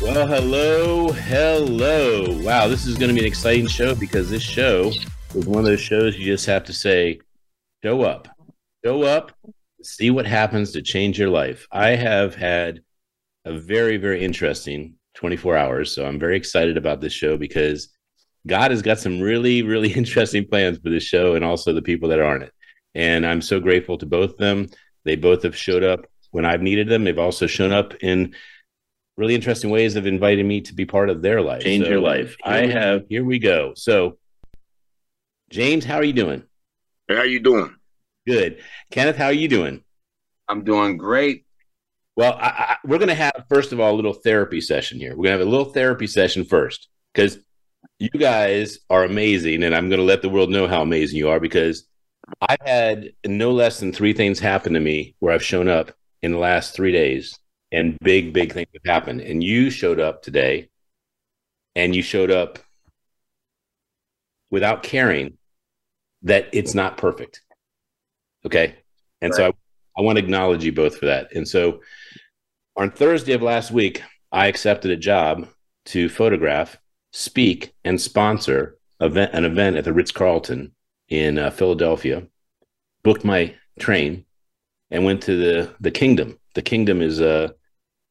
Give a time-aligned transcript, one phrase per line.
[0.00, 2.38] Well, hello, hello.
[2.42, 4.92] Wow, this is going to be an exciting show because this show
[5.34, 7.18] is one of those shows you just have to say,
[7.82, 8.28] show up,
[8.84, 9.32] show up,
[9.82, 11.66] see what happens to change your life.
[11.72, 12.80] I have had
[13.44, 15.92] a very, very interesting 24 hours.
[15.92, 17.88] So I'm very excited about this show because
[18.46, 22.08] God has got some really, really interesting plans for this show and also the people
[22.10, 22.52] that are on it.
[22.94, 24.68] And I'm so grateful to both of them.
[25.04, 27.02] They both have showed up when I've needed them.
[27.02, 28.36] They've also shown up in
[29.18, 31.62] really interesting ways of inviting me to be part of their life.
[31.62, 32.36] Change so your life.
[32.44, 33.04] I have.
[33.08, 33.72] Here we go.
[33.74, 34.16] So,
[35.50, 36.44] James, how are you doing?
[37.08, 37.74] Hey, how you doing?
[38.26, 38.62] Good.
[38.92, 39.82] Kenneth, how are you doing?
[40.48, 41.44] I'm doing great.
[42.16, 45.10] Well, I, I, we're going to have first of all a little therapy session here.
[45.10, 47.38] We're going to have a little therapy session first because
[47.98, 51.28] you guys are amazing, and I'm going to let the world know how amazing you
[51.28, 51.86] are because
[52.40, 56.30] I've had no less than three things happen to me where I've shown up in
[56.30, 57.36] the last three days
[57.72, 59.20] and big, big things have happened.
[59.20, 60.68] And you showed up today
[61.74, 62.58] and you showed up
[64.50, 65.36] without caring
[66.22, 67.42] that it's not perfect.
[68.46, 68.76] Okay.
[69.20, 69.36] And right.
[69.36, 69.52] so I,
[70.00, 71.32] I want to acknowledge you both for that.
[71.34, 71.80] And so
[72.76, 75.48] on Thursday of last week, I accepted a job
[75.86, 76.78] to photograph,
[77.12, 80.72] speak, and sponsor event, an event at the Ritz Carlton
[81.08, 82.26] in uh, Philadelphia.
[83.02, 84.24] Booked my train
[84.90, 86.38] and went to the the Kingdom.
[86.58, 87.54] The Kingdom is a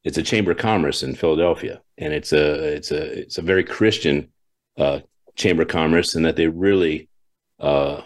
[0.05, 3.65] it's a chamber of commerce in Philadelphia, and it's a it's a it's a very
[3.65, 4.31] Christian
[4.77, 5.01] uh,
[5.35, 7.09] chamber of commerce, and that they really
[7.59, 8.03] uh,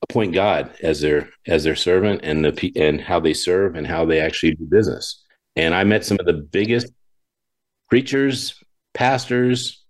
[0.00, 4.06] appoint God as their as their servant, and the and how they serve and how
[4.06, 5.22] they actually do business.
[5.54, 6.90] And I met some of the biggest
[7.90, 8.54] preachers,
[8.94, 9.84] pastors,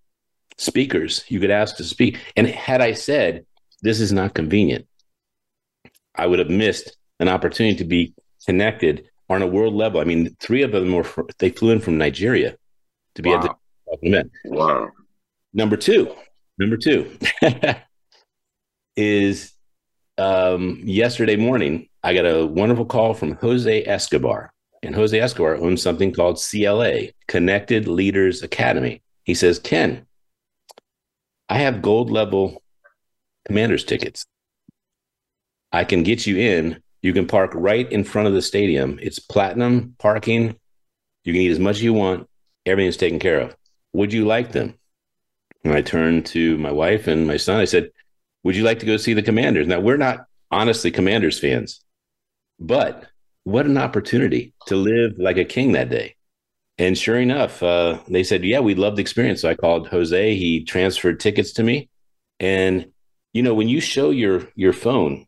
[0.59, 2.19] speakers you could ask to speak.
[2.35, 3.47] And had I said
[3.81, 4.89] this is not convenient,
[6.17, 8.13] I would have missed an opportunity to be
[8.45, 10.01] connected on a world level.
[10.01, 11.07] I mean, three of them were
[11.39, 12.57] they flew in from Nigeria
[13.15, 13.37] to be wow.
[13.37, 14.31] at the event.
[14.45, 14.91] Wow.
[15.53, 16.15] Number two,
[16.59, 17.17] number two
[18.97, 19.53] is
[20.19, 21.89] um, yesterday morning.
[22.03, 24.53] I got a wonderful call from Jose Escobar,
[24.83, 29.03] and Jose Escobar owns something called CLA, Connected Leaders Academy.
[29.25, 30.07] He says, Ken,
[31.49, 32.63] I have gold level
[33.47, 34.27] commander's tickets.
[35.73, 38.99] I can get you in you can park right in front of the stadium.
[39.03, 40.57] It's platinum parking.
[41.25, 42.27] You can eat as much as you want.
[42.65, 43.55] Everything's taken care of.
[43.93, 44.79] Would you like them?
[45.65, 47.61] And I turned to my wife and my son.
[47.61, 47.91] I said,
[48.43, 49.67] Would you like to go see the Commanders?
[49.67, 51.85] Now, we're not honestly Commanders fans,
[52.59, 53.05] but
[53.43, 56.17] what an opportunity to live like a king that day.
[56.79, 59.43] And sure enough, uh, they said, Yeah, we loved the experience.
[59.43, 60.37] So I called Jose.
[60.37, 61.91] He transferred tickets to me.
[62.41, 62.93] And,
[63.35, 65.27] you know, when you show your, your phone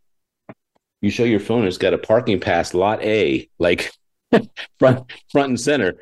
[1.01, 3.91] you show your phone, it's got a parking pass, lot A, like
[4.79, 5.95] front front and center.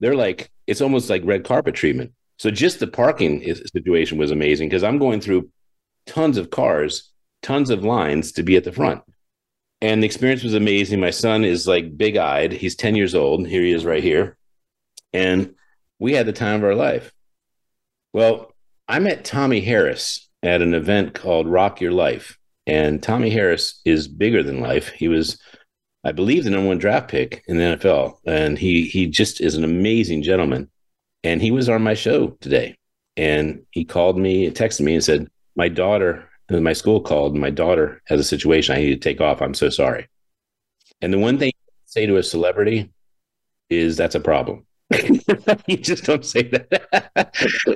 [0.00, 2.12] They're like, it's almost like red carpet treatment.
[2.38, 5.50] So just the parking situation was amazing because I'm going through
[6.06, 7.12] tons of cars,
[7.42, 9.02] tons of lines to be at the front.
[9.80, 11.00] And the experience was amazing.
[11.00, 12.52] My son is like big eyed.
[12.52, 13.46] He's 10 years old.
[13.46, 14.36] Here he is right here.
[15.12, 15.54] And
[15.98, 17.12] we had the time of our life.
[18.12, 18.52] Well,
[18.88, 22.38] I met Tommy Harris at an event called Rock Your Life.
[22.66, 24.88] And Tommy Harris is bigger than life.
[24.88, 25.38] He was,
[26.02, 29.54] I believe, the number one draft pick in the NFL, and he he just is
[29.54, 30.70] an amazing gentleman.
[31.22, 32.76] And he was on my show today,
[33.16, 38.02] and he called me, texted me, and said, "My daughter, my school called, my daughter
[38.06, 38.74] has a situation.
[38.74, 39.42] I need to take off.
[39.42, 40.08] I'm so sorry."
[41.00, 41.52] And the one thing
[41.84, 42.90] say to a celebrity
[43.70, 44.66] is that's a problem.
[45.66, 47.30] you just don't say that.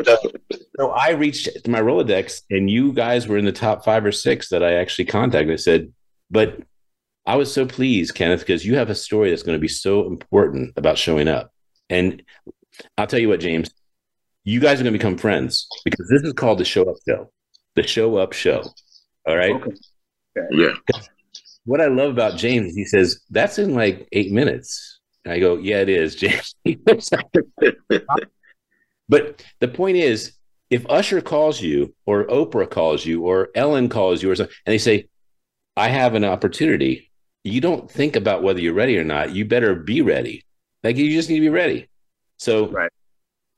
[0.05, 0.19] so,
[0.79, 4.13] so, I reached to my Rolodex, and you guys were in the top five or
[4.13, 5.53] six that I actually contacted.
[5.53, 5.93] I said,
[6.31, 6.61] but
[7.27, 10.07] I was so pleased, Kenneth, because you have a story that's going to be so
[10.07, 11.53] important about showing up.
[11.89, 12.23] And
[12.97, 13.71] I'll tell you what, James,
[14.45, 17.31] you guys are going to become friends because this is called the Show Up Show,
[17.75, 18.65] the Show Up Show.
[19.27, 19.55] All right.
[19.55, 19.73] Okay.
[20.51, 20.75] Yeah.
[21.65, 24.98] What I love about James, he says that's in like eight minutes
[25.29, 26.55] and I go, yeah, it is, James.
[29.09, 30.33] but the point is,
[30.71, 34.73] if Usher calls you or Oprah calls you or Ellen calls you or something, and
[34.73, 35.09] they say,
[35.77, 37.11] I have an opportunity,
[37.45, 39.35] you don't think about whether you're ready or not.
[39.35, 40.47] You better be ready.
[40.83, 41.89] Like you just need to be ready.
[42.39, 42.91] So right.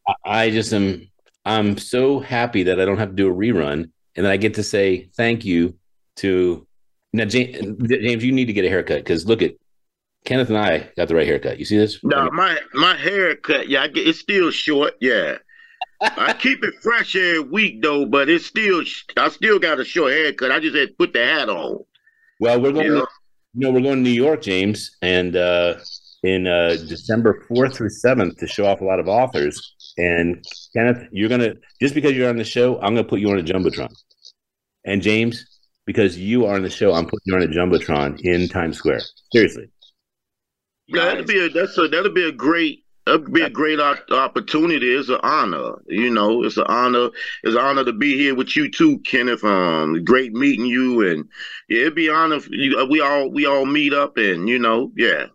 [0.08, 1.08] I, I just am
[1.44, 4.54] I'm so happy that I don't have to do a rerun and then I get
[4.54, 5.76] to say thank you
[6.16, 6.66] to
[7.12, 7.76] now James.
[7.88, 9.52] James you need to get a haircut because look at
[10.24, 11.58] Kenneth and I got the right haircut.
[11.58, 11.98] You see this?
[12.02, 14.94] No, my my haircut, yeah, I get, it's still short.
[15.00, 15.38] Yeah,
[16.00, 18.82] I keep it fresh every week though, but it's still
[19.16, 20.52] I still got a short haircut.
[20.52, 21.84] I just had to put the hat on.
[22.38, 22.86] Well, we're going.
[22.86, 23.00] Yeah.
[23.00, 23.08] To,
[23.54, 25.74] you know, we're going to New York, James, and uh,
[26.22, 29.74] in uh, December fourth through seventh to show off a lot of authors.
[29.98, 30.44] And
[30.74, 33.42] Kenneth, you're gonna just because you're on the show, I'm gonna put you on a
[33.42, 33.92] jumbotron.
[34.84, 35.44] And James,
[35.86, 39.00] because you are on the show, I'm putting you on a jumbotron in Times Square.
[39.32, 39.68] Seriously.
[40.92, 44.94] Yeah, that'd be a that's a that'd be a great that'd be a great opportunity.
[44.94, 46.42] It's an honor, you know.
[46.44, 47.10] It's an honor.
[47.44, 49.44] It's an honor to be here with you too, Kenneth.
[49.44, 51.28] Um, great meeting you, and
[51.68, 52.40] yeah, it'd be an honor.
[52.50, 55.26] You, we all we all meet up, and you know, yeah.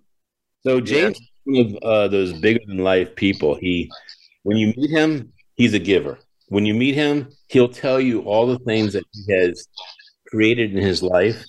[0.64, 1.64] So James, yeah.
[1.64, 3.56] one of uh, those bigger than life people.
[3.56, 3.90] He,
[4.44, 6.20] when you meet him, he's a giver.
[6.50, 9.68] When you meet him, he'll tell you all the things that he has
[10.28, 11.44] created in his life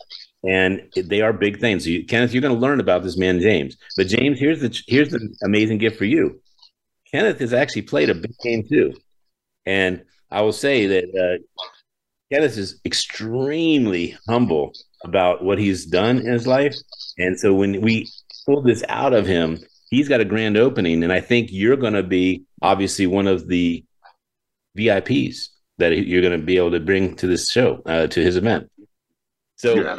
[0.46, 1.86] and they are big things.
[1.86, 3.76] You, Kenneth, you're going to learn about this man, James.
[3.96, 6.40] But James, here's the here's the amazing gift for you.
[7.10, 8.94] Kenneth has actually played a big game too,
[9.64, 11.64] and I will say that uh,
[12.32, 14.72] Kenneth is extremely humble
[15.04, 16.74] about what he's done in his life,
[17.18, 18.08] and so when we
[18.44, 19.58] pull this out of him,
[19.90, 23.48] he's got a grand opening, and I think you're going to be obviously one of
[23.48, 23.84] the
[24.76, 25.48] VIPs
[25.78, 28.70] that you're going to be able to bring to this show, uh, to his event.
[29.56, 29.98] So yeah.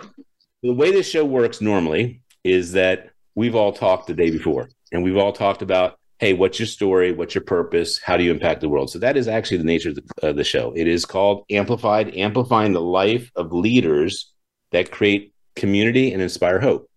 [0.63, 5.03] The way this show works normally is that we've all talked the day before and
[5.03, 7.11] we've all talked about, hey, what's your story?
[7.11, 7.99] What's your purpose?
[7.99, 8.89] How do you impact the world?
[8.89, 10.73] So that is actually the nature of the, uh, the show.
[10.75, 14.31] It is called Amplified, amplifying the life of leaders
[14.71, 16.89] that create community and inspire hope.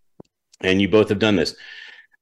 [0.62, 1.55] And you both have done this.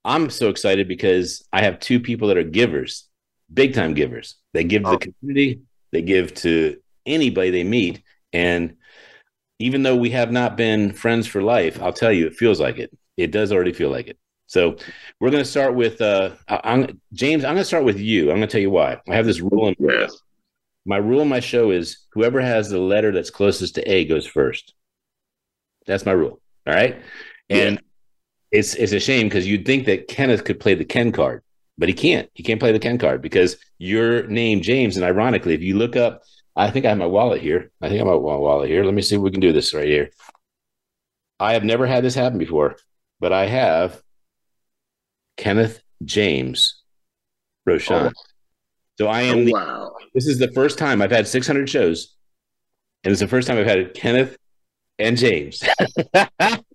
[0.03, 3.07] I'm so excited because I have two people that are givers,
[3.53, 4.35] big time givers.
[4.53, 4.91] They give oh.
[4.91, 8.01] the community, they give to anybody they meet.
[8.33, 8.75] And
[9.59, 12.77] even though we have not been friends for life, I'll tell you, it feels like
[12.79, 12.97] it.
[13.17, 14.17] It does already feel like it.
[14.47, 14.77] So
[15.19, 17.43] we're going to start with uh, I'm, James.
[17.43, 18.31] I'm going to start with you.
[18.31, 18.99] I'm going to tell you why.
[19.07, 20.07] I have this rule in my,
[20.85, 24.25] my rule in my show is whoever has the letter that's closest to A goes
[24.25, 24.73] first.
[25.85, 26.41] That's my rule.
[26.65, 27.01] All right,
[27.49, 28.59] and yeah.
[28.59, 31.43] it's it's a shame because you'd think that Kenneth could play the Ken card,
[31.77, 32.29] but he can't.
[32.33, 35.95] He can't play the Ken card because your name James, and ironically, if you look
[35.95, 36.21] up
[36.59, 37.71] I think I have my wallet here.
[37.81, 38.83] I think I have my wallet here.
[38.83, 40.09] Let me see if we can do this right here.
[41.39, 42.75] I have never had this happen before,
[43.21, 44.01] but I have
[45.37, 46.81] Kenneth James
[47.65, 48.11] Rochon.
[48.13, 48.21] Oh.
[48.97, 49.37] So I am.
[49.37, 49.95] Oh, the, wow.
[50.13, 52.13] This is the first time I've had 600 shows,
[53.05, 54.35] and it's the first time I've had Kenneth
[54.97, 55.63] and James.
[56.13, 56.65] that's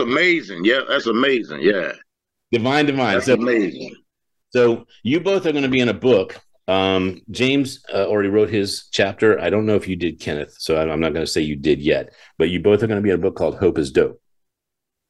[0.00, 0.64] amazing.
[0.64, 1.60] Yeah, that's amazing.
[1.60, 1.92] Yeah.
[2.50, 3.14] Divine, divine.
[3.14, 3.94] That's so, amazing.
[4.50, 8.50] So you both are going to be in a book um, James uh, already wrote
[8.50, 9.40] his chapter.
[9.40, 10.54] I don't know if you did, Kenneth.
[10.58, 13.02] So I'm not going to say you did yet, but you both are going to
[13.02, 14.20] be in a book called Hope is Dope.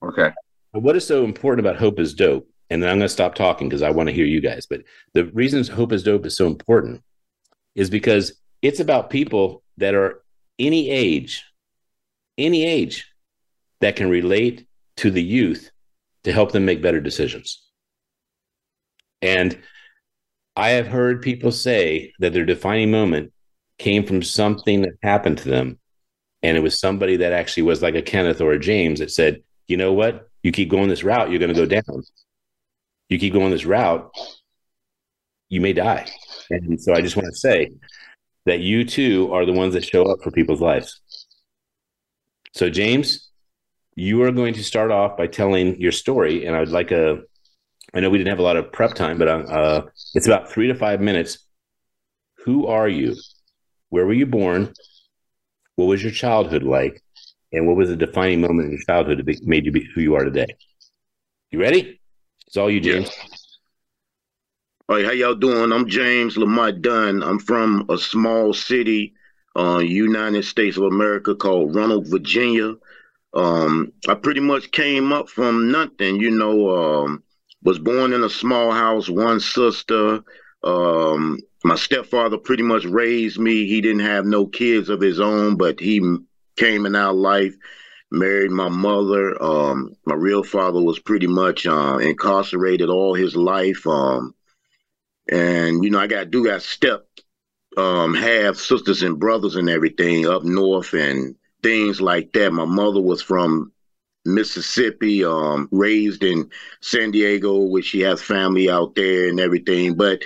[0.02, 0.30] Okay.
[0.72, 2.48] What is so important about Hope is Dope?
[2.70, 4.66] And then I'm going to stop talking because I want to hear you guys.
[4.66, 7.02] But the reasons Hope is Dope is so important
[7.74, 10.22] is because it's about people that are
[10.58, 11.44] any age,
[12.38, 13.12] any age
[13.80, 14.66] that can relate
[14.96, 15.70] to the youth
[16.24, 17.62] to help them make better decisions.
[19.20, 19.58] And
[20.56, 23.32] I have heard people say that their defining moment
[23.78, 25.78] came from something that happened to them.
[26.42, 29.42] And it was somebody that actually was like a Kenneth or a James that said,
[29.68, 30.28] you know what?
[30.42, 32.02] You keep going this route, you're going to go down.
[33.08, 34.10] You keep going this route,
[35.48, 36.06] you may die.
[36.50, 37.70] And so I just want to say
[38.46, 41.00] that you too are the ones that show up for people's lives.
[42.54, 43.30] So, James,
[43.94, 46.44] you are going to start off by telling your story.
[46.44, 47.22] And I would like a
[47.94, 49.82] I know we didn't have a lot of prep time, but uh, uh,
[50.14, 51.38] it's about three to five minutes.
[52.44, 53.16] Who are you?
[53.90, 54.72] Where were you born?
[55.76, 57.02] What was your childhood like?
[57.52, 60.14] And what was the defining moment in your childhood that made you be who you
[60.14, 60.46] are today?
[61.50, 62.00] You ready?
[62.46, 63.10] It's all you, James.
[64.88, 65.70] All right, how y'all doing?
[65.70, 67.22] I'm James Lamont Dunn.
[67.22, 69.14] I'm from a small city,
[69.54, 72.74] uh, United States of America called Ronald, Virginia.
[73.34, 77.04] Um, I pretty much came up from nothing, you know.
[77.04, 77.22] Um,
[77.62, 80.22] was born in a small house, one sister.
[80.62, 83.66] Um, my stepfather pretty much raised me.
[83.66, 86.00] He didn't have no kids of his own, but he
[86.56, 87.54] came in our life,
[88.10, 89.40] married my mother.
[89.42, 93.86] Um, my real father was pretty much uh, incarcerated all his life.
[93.86, 94.34] Um,
[95.30, 97.06] and you know, I got do got step
[97.76, 102.52] um, have sisters and brothers and everything up north and things like that.
[102.52, 103.72] My mother was from
[104.24, 106.50] Mississippi, um, raised in
[106.80, 109.94] San Diego, which she has family out there and everything.
[109.94, 110.22] But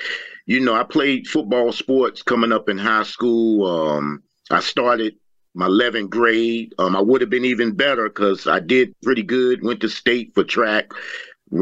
[0.46, 3.66] you know, I played football sports coming up in high school.
[3.66, 5.16] Um, I started
[5.54, 6.74] my 11th grade.
[6.78, 9.64] Um, I would have been even better because I did pretty good.
[9.64, 10.90] Went to state for track,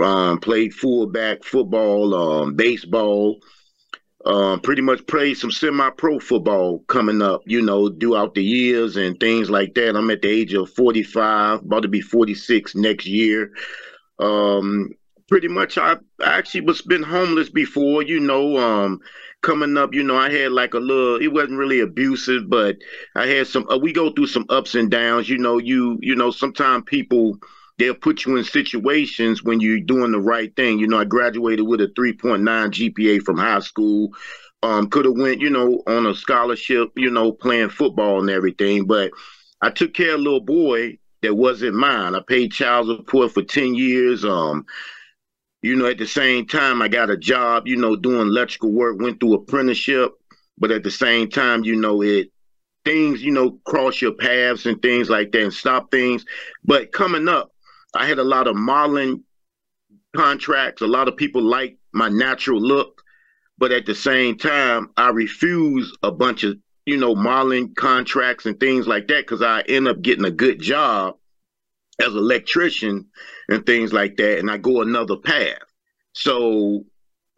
[0.03, 3.41] um, played fullback football, um, baseball.
[4.27, 9.21] Um, pretty much played some semi-pro football coming up, you know, throughout the years and
[9.21, 9.97] things like that.
[9.97, 13.53] I'm at the age of 45, about to be 46 next year.
[14.19, 14.93] Um,
[15.29, 18.57] pretty much, I actually was been homeless before, you know.
[18.57, 19.01] Um,
[19.43, 21.21] coming up, you know, I had like a little.
[21.21, 22.79] It wasn't really abusive, but
[23.15, 23.69] I had some.
[23.71, 25.59] Uh, we go through some ups and downs, you know.
[25.59, 27.39] You, you know, sometimes people
[27.79, 30.79] they'll put you in situations when you're doing the right thing.
[30.79, 34.11] You know, I graduated with a 3.9 GPA from high school.
[34.63, 38.87] Um, could have went, you know, on a scholarship, you know, playing football and everything.
[38.87, 39.11] But
[39.61, 42.15] I took care of a little boy that wasn't mine.
[42.15, 44.25] I paid child support for 10 years.
[44.25, 44.65] Um,
[45.63, 49.01] you know, at the same time, I got a job, you know, doing electrical work,
[49.01, 50.13] went through apprenticeship,
[50.59, 52.31] but at the same time, you know, it
[52.85, 56.25] things, you know, cross your paths and things like that and stop things.
[56.65, 57.54] But coming up,
[57.95, 59.25] I had a lot of modeling
[60.15, 60.83] contracts.
[60.83, 63.03] A lot of people like my natural look,
[63.59, 68.59] but at the same time, I refuse a bunch of you know modeling contracts and
[68.59, 71.17] things like that because I end up getting a good job
[72.01, 73.07] as an electrician
[73.49, 75.59] and things like that, and I go another path.
[76.13, 76.85] So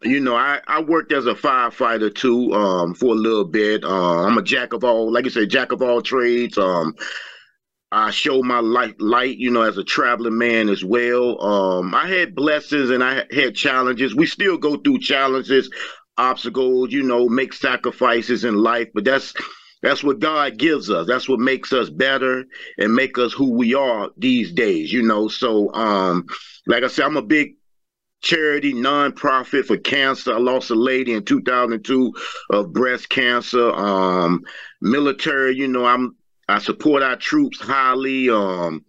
[0.03, 3.83] you know, I, I worked as a firefighter too, um, for a little bit.
[3.83, 6.57] Uh, I'm a jack of all, like I said, jack of all trades.
[6.57, 6.95] Um,
[7.91, 11.41] I show my light, light, you know, as a traveling man as well.
[11.41, 14.13] Um, I had blessings and I had challenges.
[14.13, 15.69] We still go through challenges,
[16.17, 19.33] obstacles, you know, make sacrifices in life, but that's
[19.81, 21.07] that's what God gives us.
[21.07, 22.43] That's what makes us better
[22.77, 25.29] and make us who we are these days, you know.
[25.29, 26.25] So, um,
[26.65, 27.53] like I said, I'm a big
[28.21, 30.33] charity nonprofit for cancer.
[30.33, 32.13] I lost a lady in 2002
[32.49, 33.71] of breast cancer.
[33.71, 34.43] Um,
[34.81, 36.16] military, you know, I'm
[36.47, 38.29] I support our troops highly.
[38.29, 38.85] Um,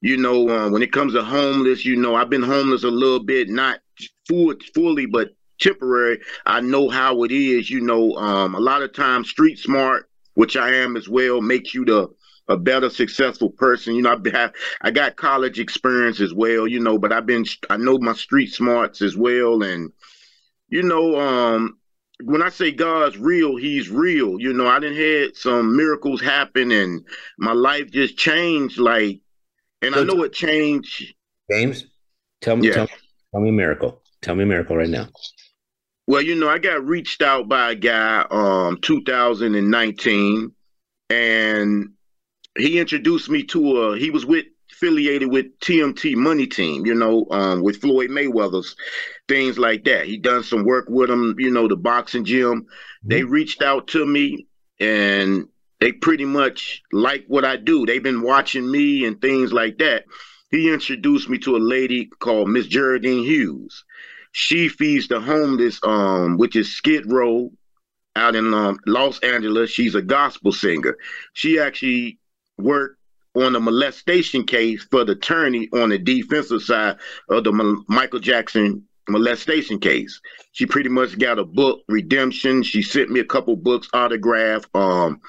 [0.00, 3.22] you know, uh, when it comes to homeless, you know, I've been homeless a little
[3.22, 3.80] bit, not
[4.28, 6.20] full, fully, but temporary.
[6.46, 7.70] I know how it is.
[7.70, 11.74] You know, um, a lot of times, street smart, which I am as well, makes
[11.74, 12.08] you the
[12.48, 13.94] a better successful person.
[13.94, 16.66] You know, I have I got college experience as well.
[16.66, 19.92] You know, but I've been I know my street smarts as well, and
[20.68, 21.78] you know, um,
[22.24, 24.40] when I say God's real, He's real.
[24.40, 27.04] You know, I didn't had some miracles happen, and
[27.38, 28.78] my life just changed.
[28.78, 29.20] Like,
[29.82, 31.14] and so I know it changed.
[31.50, 31.86] James,
[32.40, 32.74] tell me, yeah.
[32.74, 32.90] tell me,
[33.32, 34.02] tell me a miracle.
[34.20, 35.08] Tell me a miracle right now.
[36.06, 40.52] Well, you know, I got reached out by a guy, um, 2019,
[41.10, 41.88] and
[42.56, 43.98] he introduced me to a.
[43.98, 48.76] He was with affiliated with TMT Money Team, you know, um, with Floyd Mayweather's
[49.28, 50.06] things like that.
[50.06, 52.62] He done some work with him, you know, the boxing gym.
[52.62, 53.08] Mm-hmm.
[53.08, 54.46] They reached out to me
[54.80, 55.48] and
[55.80, 57.86] they pretty much like what I do.
[57.86, 60.04] They've been watching me and things like that.
[60.50, 63.84] He introduced me to a lady called Miss Geraldine Hughes.
[64.32, 67.52] She feeds the homeless, um, which is Skid Row
[68.16, 69.70] out in um, Los Angeles.
[69.70, 70.96] She's a gospel singer.
[71.34, 72.18] She actually
[72.56, 72.98] worked
[73.34, 76.96] on a molestation case for the attorney on the defensive side
[77.28, 77.52] of the
[77.88, 80.20] Michael Jackson molestation case.
[80.52, 82.62] She pretty much got a book, Redemption.
[82.62, 84.64] She sent me a couple books, autograph.
[84.74, 85.20] Um,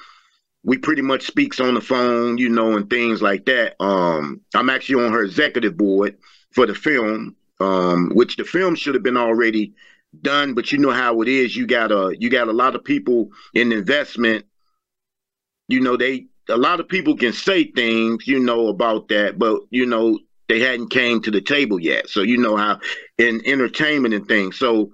[0.62, 3.76] we pretty much speaks on the phone, you know, and things like that.
[3.82, 6.16] Um, I'm actually on her executive board
[6.52, 9.74] for the film, um, which the film should have been already
[10.22, 11.56] done, but you know how it is.
[11.56, 14.44] You got a you got a lot of people in investment.
[15.68, 19.62] You know, they a lot of people can say things, you know, about that, but
[19.70, 20.18] you know,
[20.50, 22.08] they hadn't came to the table yet.
[22.08, 22.80] So you know how
[23.18, 24.58] in entertainment and things.
[24.58, 24.90] So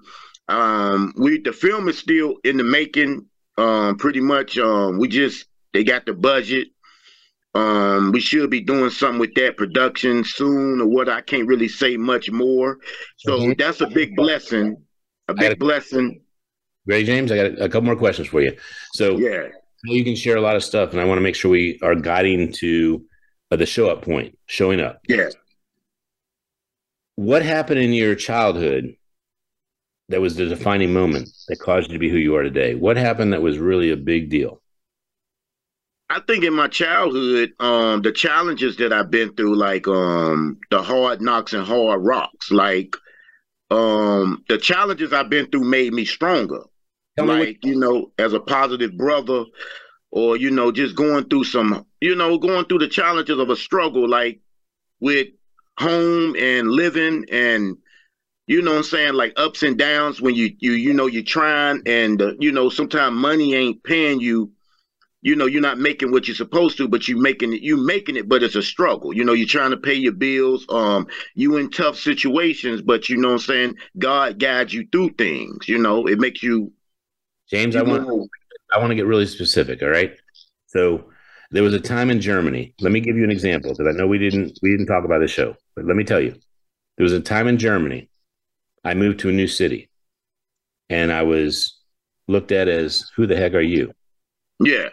[0.47, 3.25] um we the film is still in the making.
[3.57, 6.67] Um pretty much um we just they got the budget.
[7.55, 11.67] Um we should be doing something with that production soon or what I can't really
[11.67, 12.77] say much more.
[13.17, 13.53] So mm-hmm.
[13.57, 14.77] that's a big blessing.
[15.27, 16.21] A big a, blessing.
[16.85, 18.55] Ray James, I got a, a couple more questions for you.
[18.93, 19.47] So yeah
[19.83, 21.93] you can share a lot of stuff, and I want to make sure we are
[21.95, 23.05] guiding to
[23.51, 24.99] uh, the show up point, showing up.
[25.07, 25.35] Yes.
[27.17, 28.95] What happened in your childhood
[30.09, 32.75] that was the defining moment that caused you to be who you are today?
[32.75, 34.61] What happened that was really a big deal?
[36.11, 40.83] I think in my childhood, um, the challenges that I've been through, like um, the
[40.83, 42.95] hard knocks and hard rocks, like
[43.71, 46.61] um, the challenges I've been through made me stronger.
[47.17, 49.45] Like you know, as a positive brother,
[50.11, 53.55] or you know, just going through some, you know, going through the challenges of a
[53.55, 54.39] struggle, like
[54.99, 55.29] with
[55.77, 57.77] home and living and
[58.47, 61.21] you know what I'm saying, like ups and downs when you you you know you're
[61.21, 64.51] trying and uh, you know sometimes money ain't paying you.
[65.21, 67.61] You know you're not making what you're supposed to, but you making it.
[67.61, 69.13] You making it, but it's a struggle.
[69.13, 70.65] You know you're trying to pay your bills.
[70.69, 73.75] Um, you in tough situations, but you know what I'm saying.
[73.97, 75.67] God guides you through things.
[75.67, 76.71] You know it makes you.
[77.49, 78.29] James, you I want
[78.73, 79.83] I want to get really specific.
[79.83, 80.13] All right,
[80.67, 81.03] so
[81.51, 82.73] there was a time in Germany.
[82.81, 85.19] Let me give you an example because I know we didn't we didn't talk about
[85.19, 86.35] the show, but let me tell you,
[86.97, 88.09] there was a time in Germany
[88.83, 89.89] I moved to a new city
[90.89, 91.77] and I was
[92.27, 93.91] looked at as, who the heck are you?
[94.59, 94.89] Yeah.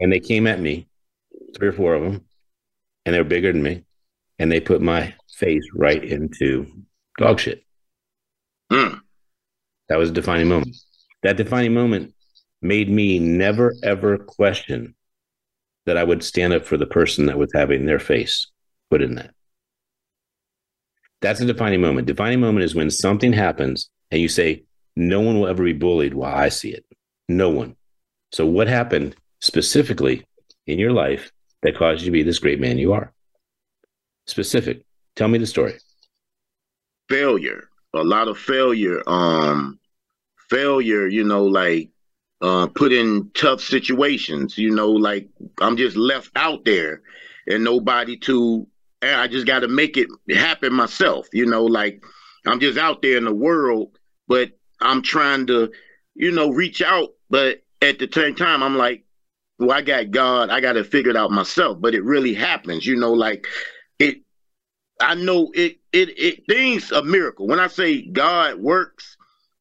[0.00, 0.86] And they came at me,
[1.56, 2.24] three or four of them,
[3.04, 3.84] and they were bigger than me.
[4.38, 6.66] And they put my face right into
[7.18, 7.64] dog shit.
[8.72, 9.00] Mm.
[9.88, 10.76] That was a defining moment.
[11.22, 12.14] That defining moment
[12.60, 14.94] made me never, ever question
[15.86, 18.46] that I would stand up for the person that was having their face
[18.90, 19.34] put in that.
[21.20, 22.06] That's a defining moment.
[22.06, 24.64] Defining moment is when something happens and you say,
[24.96, 26.84] no one will ever be bullied while I see it.
[27.28, 27.76] No one.
[28.32, 30.26] So, what happened specifically
[30.66, 33.12] in your life that caused you to be this great man you are?
[34.26, 34.84] Specific.
[35.16, 35.74] Tell me the story.
[37.08, 37.68] Failure.
[37.94, 39.02] A lot of failure.
[39.06, 39.78] Um,
[40.48, 41.90] failure, you know, like
[42.42, 45.28] uh, put in tough situations, you know, like
[45.60, 47.00] I'm just left out there
[47.46, 48.66] and nobody to
[49.02, 51.26] I just got to make it happen myself.
[51.32, 52.02] You know, like
[52.46, 53.96] I'm just out there in the world,
[54.28, 55.72] but I'm trying to,
[56.14, 57.10] you know, reach out.
[57.30, 59.04] But at the same time, I'm like,
[59.58, 60.50] well, I got God.
[60.50, 61.80] I got to figure it out myself.
[61.80, 62.86] But it really happens.
[62.86, 63.46] You know, like
[63.98, 64.18] it.
[65.00, 65.78] I know it.
[65.92, 66.18] It.
[66.18, 66.42] It.
[66.48, 67.46] Things a miracle.
[67.46, 69.16] When I say God works,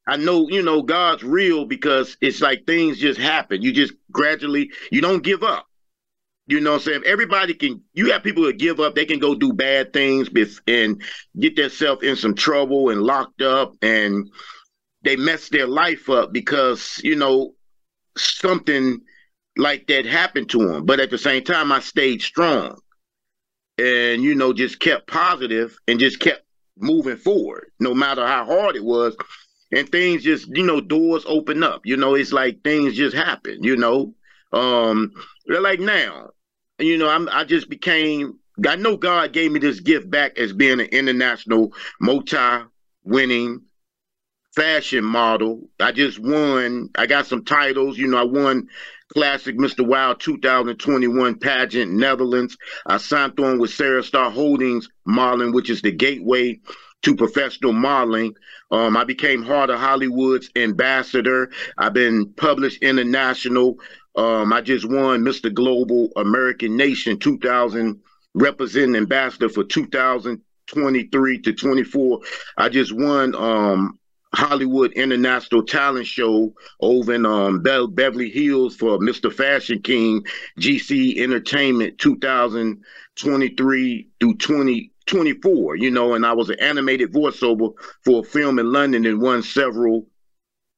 [0.07, 3.61] I know you know God's real because it's like things just happen.
[3.61, 4.71] You just gradually.
[4.91, 5.67] You don't give up.
[6.47, 7.03] You know what I'm saying?
[7.05, 10.29] Everybody can, you have people that give up, they can go do bad things
[10.67, 11.01] and
[11.39, 14.29] get themselves in some trouble and locked up and
[15.03, 17.53] they mess their life up because, you know,
[18.17, 18.99] something
[19.55, 20.85] like that happened to them.
[20.85, 22.81] But at the same time, I stayed strong
[23.77, 26.43] and, you know, just kept positive and just kept
[26.77, 29.15] moving forward, no matter how hard it was.
[29.73, 31.81] And things just, you know, doors open up.
[31.85, 34.13] You know, it's like things just happen, you know.
[34.51, 35.13] Um,
[35.45, 36.31] they're like now,
[36.79, 40.53] you know, I'm I just became I know God gave me this gift back as
[40.53, 43.61] being an international multi-winning
[44.55, 45.69] fashion model.
[45.79, 46.89] I just won.
[46.97, 47.97] I got some titles.
[47.97, 48.67] You know, I won
[49.13, 49.85] Classic Mr.
[49.85, 52.57] Wild 2021 pageant Netherlands.
[52.85, 56.59] I signed on with Sarah Star Holdings Modeling, which is the gateway
[57.03, 58.35] to professional modeling.
[58.71, 61.51] Um, I became Heart of Hollywood's ambassador.
[61.77, 63.77] I've been published international.
[64.15, 65.53] Um, I just won Mr.
[65.53, 67.99] Global American Nation 2000
[68.33, 72.19] representing ambassador for 2023 to 24.
[72.57, 73.99] I just won um,
[74.33, 79.33] Hollywood International Talent Show over in um, Be- Beverly Hills for Mr.
[79.33, 80.23] Fashion King
[80.59, 84.35] GC Entertainment 2023 through
[85.11, 85.75] 2024.
[85.75, 89.43] You know, and I was an animated voiceover for a film in London and won
[89.43, 90.07] several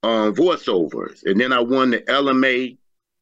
[0.03, 1.23] um, voiceovers.
[1.25, 2.77] And then I won the LMA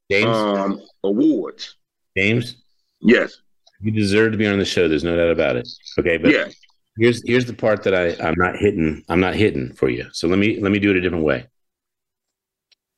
[0.09, 1.77] James um, awards.
[2.17, 2.57] James,
[2.99, 3.41] yes,
[3.81, 4.87] you deserve to be on the show.
[4.87, 5.67] There's no doubt about it.
[5.97, 6.49] Okay, but yeah.
[6.97, 9.03] here's here's the part that I I'm not hitting.
[9.09, 10.07] I'm not hitting for you.
[10.11, 11.47] So let me let me do it a different way.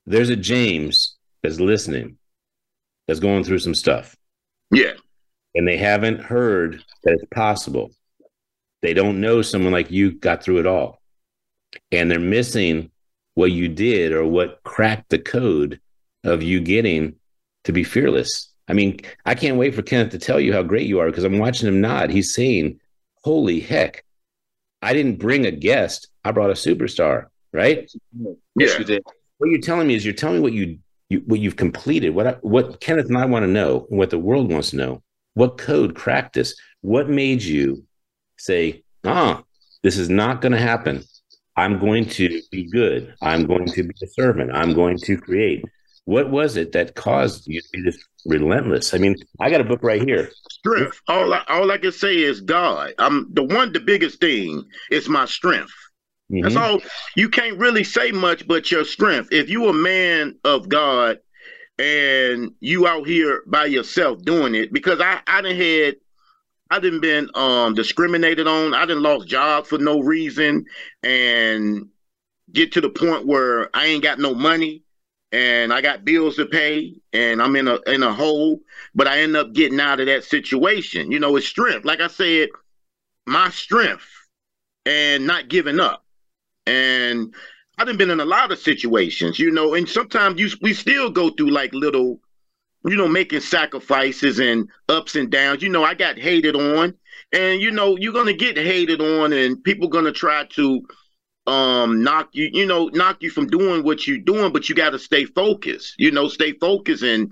[0.06, 2.18] There's a James that's listening,
[3.08, 4.16] that's going through some stuff.
[4.72, 4.94] Yeah,
[5.56, 7.92] and they haven't heard that it's possible.
[8.84, 11.02] They don't know someone like you got through it all,
[11.94, 12.92] and they're missing
[13.34, 15.80] what you did or what cracked the code
[16.26, 17.16] of you getting
[17.64, 18.50] to be fearless.
[18.68, 21.24] I mean, I can't wait for Kenneth to tell you how great you are because
[21.24, 22.10] I'm watching him nod.
[22.10, 22.82] He's saying,
[23.24, 24.04] Holy heck,
[24.82, 27.90] I didn't bring a guest, I brought a superstar, right?
[28.56, 29.04] Yes, you did.
[29.38, 30.78] What you're telling me is you're telling me what you,
[31.10, 34.10] you what you've completed, what I, what Kenneth and I want to know, and what
[34.10, 35.02] the world wants to know.
[35.36, 36.54] What code cracked this?
[36.82, 37.86] What made you
[38.44, 39.44] say, ah,
[39.84, 41.04] this is not going to happen?
[41.56, 43.14] I'm going to be good.
[43.22, 44.52] I'm going to be a servant.
[44.54, 45.64] I'm going to create.
[46.06, 48.94] What was it that caused you to be this relentless?
[48.94, 50.32] I mean, I got a book right here.
[50.50, 51.00] Strength.
[51.08, 52.94] All I, all I can say is God.
[52.98, 53.72] I'm the one.
[53.72, 55.72] The biggest thing is my strength.
[56.32, 56.42] Mm-hmm.
[56.44, 56.80] That's all.
[57.16, 59.30] You can't really say much, but your strength.
[59.32, 61.20] If you a man of God
[61.80, 65.96] and you out here by yourself doing it, because I I didn't had
[66.74, 68.74] I didn't been um discriminated on.
[68.74, 70.66] I didn't lost jobs for no reason
[71.04, 71.88] and
[72.52, 74.84] get to the point where I ain't got no money
[75.32, 78.62] and I got bills to pay and I'm in a in a hole,
[78.96, 81.12] but I end up getting out of that situation.
[81.12, 81.86] You know, it's strength.
[81.86, 82.50] Like I said,
[83.28, 84.08] my strength
[84.86, 86.04] and not giving up.
[86.68, 87.34] and
[87.78, 91.30] I've been in a lot of situations, you know, and sometimes you we still go
[91.32, 92.20] through like little,
[92.86, 95.62] you know, making sacrifices and ups and downs.
[95.62, 96.94] You know, I got hated on,
[97.32, 100.82] and you know, you're gonna get hated on, and people gonna try to
[101.46, 104.92] um knock you you know knock you from doing what you're doing but you got
[104.92, 107.04] to stay focused you know stay focused.
[107.04, 107.30] And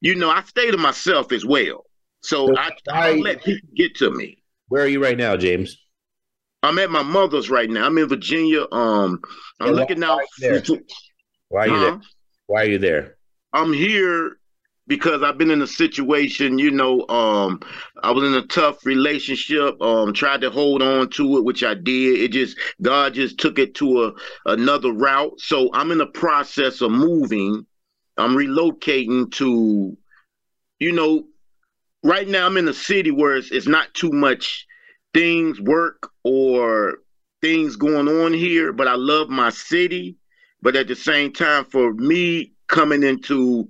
[0.00, 1.84] you know i stay to myself as well.
[2.20, 4.44] So, so I, I don't let people get to me.
[4.68, 5.76] Where are you right now james?
[6.62, 7.84] I'm at my mother's right now.
[7.84, 8.66] I'm in virginia.
[8.70, 9.20] Um
[9.58, 10.20] i'm yeah, looking out
[11.48, 11.80] why are you huh?
[11.80, 12.00] there?
[12.46, 13.16] Why are you there?
[13.52, 14.38] I'm here
[14.86, 17.60] because I've been in a situation, you know, um,
[18.02, 21.74] I was in a tough relationship, um, tried to hold on to it, which I
[21.74, 22.20] did.
[22.20, 24.12] It just God just took it to a
[24.46, 25.40] another route.
[25.40, 27.66] So I'm in the process of moving.
[28.18, 29.96] I'm relocating to,
[30.78, 31.24] you know,
[32.02, 34.66] right now I'm in a city where it's, it's not too much
[35.14, 36.98] things, work or
[37.40, 40.16] things going on here, but I love my city.
[40.60, 43.68] But at the same time, for me coming into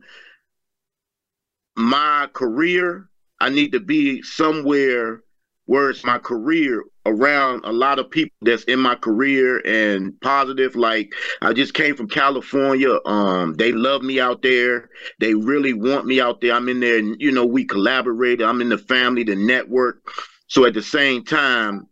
[1.77, 3.09] my career,
[3.41, 5.23] I need to be somewhere
[5.67, 10.77] where it's my career around a lot of people that's in my career and positive.
[10.77, 12.99] Like I just came from California.
[13.07, 14.91] Um, they love me out there.
[15.19, 16.53] They really want me out there.
[16.53, 18.47] I'm in there and you know, we collaborated.
[18.47, 20.13] I'm in the family, the network.
[20.49, 21.89] So at the same time,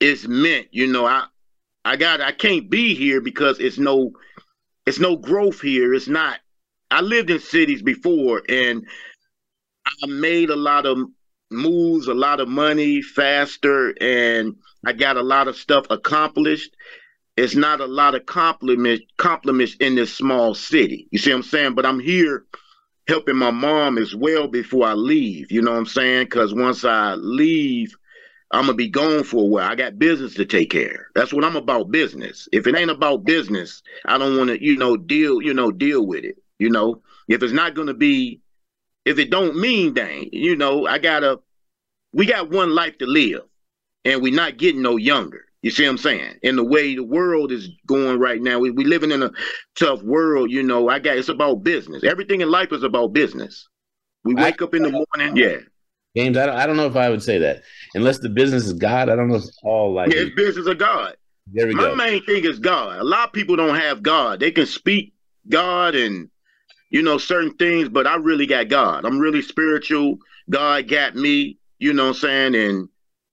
[0.00, 1.26] it's meant, you know, I
[1.84, 4.12] I got I can't be here because it's no
[4.86, 5.94] it's no growth here.
[5.94, 6.38] It's not
[6.90, 8.86] I lived in cities before and
[10.02, 10.98] I made a lot of
[11.50, 16.76] moves, a lot of money faster, and I got a lot of stuff accomplished.
[17.36, 21.08] It's not a lot of compliment compliments in this small city.
[21.10, 21.74] You see what I'm saying?
[21.74, 22.44] But I'm here
[23.06, 25.50] helping my mom as well before I leave.
[25.50, 26.24] You know what I'm saying?
[26.24, 27.96] Because once I leave,
[28.50, 29.70] I'm gonna be gone for a while.
[29.70, 31.08] I got business to take care.
[31.14, 31.90] That's what I'm about.
[31.90, 32.48] Business.
[32.52, 36.06] If it ain't about business, I don't want to, you know, deal, you know, deal
[36.06, 36.36] with it.
[36.58, 38.40] You know, if it's not going to be,
[39.04, 41.40] if it don't mean dang, you know, I gotta,
[42.12, 43.42] we got one life to live,
[44.04, 45.44] and we're not getting no younger.
[45.62, 46.36] You see what I'm saying?
[46.42, 49.30] In the way the world is going right now, we we living in a
[49.74, 50.50] tough world.
[50.50, 52.04] You know, I got it's about business.
[52.04, 53.68] Everything in life is about business.
[54.24, 55.56] We wake I, up in the morning, yeah.
[56.16, 57.62] James, I don't, I don't know if I would say that.
[57.94, 60.66] Unless the business is God, I don't know if it's all like yeah, it's business
[60.66, 61.16] of God.
[61.52, 61.94] There we My go.
[61.94, 62.98] My main thing is God.
[62.98, 64.40] A lot of people don't have God.
[64.40, 65.14] They can speak
[65.48, 66.28] God and
[66.90, 69.04] you know, certain things, but I really got God.
[69.04, 70.18] I'm really spiritual.
[70.48, 72.54] God got me, you know what I'm saying?
[72.54, 72.88] And,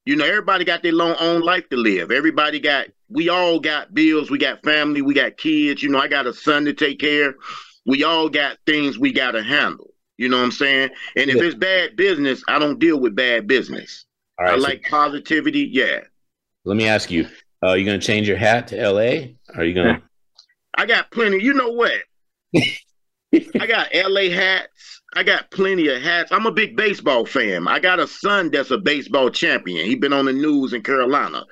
[0.05, 2.11] you know, everybody got their own life to live.
[2.11, 4.29] Everybody got, we all got bills.
[4.29, 5.01] We got family.
[5.01, 5.81] We got kids.
[5.81, 7.35] You know, I got a son to take care.
[7.85, 9.93] We all got things we got to handle.
[10.17, 10.89] You know what I'm saying?
[11.15, 11.43] And if yeah.
[11.43, 14.05] it's bad business, I don't deal with bad business.
[14.39, 15.69] Right, I so like positivity.
[15.71, 16.01] Yeah.
[16.65, 17.27] Let me ask you,
[17.63, 19.33] uh, are you going to change your hat to LA?
[19.55, 20.01] Are you going to?
[20.77, 21.41] I got plenty.
[21.41, 21.93] You know what?
[23.59, 25.01] I got LA hats.
[25.15, 26.31] I got plenty of hats.
[26.31, 27.67] I'm a big baseball fan.
[27.67, 29.85] I got a son that's a baseball champion.
[29.85, 31.45] He been on the news in Carolina.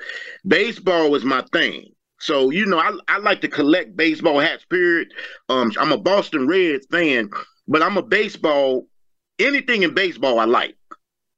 [0.46, 1.94] Baseball is my thing.
[2.20, 5.10] So, you know, I, I like to collect baseball hats, period.
[5.50, 7.30] Um, I'm a Boston Reds fan,
[7.68, 8.88] but I'm a baseball,
[9.40, 10.78] anything in baseball I like.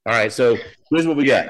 [0.05, 0.31] All right.
[0.31, 0.57] So
[0.91, 1.49] here's what we got.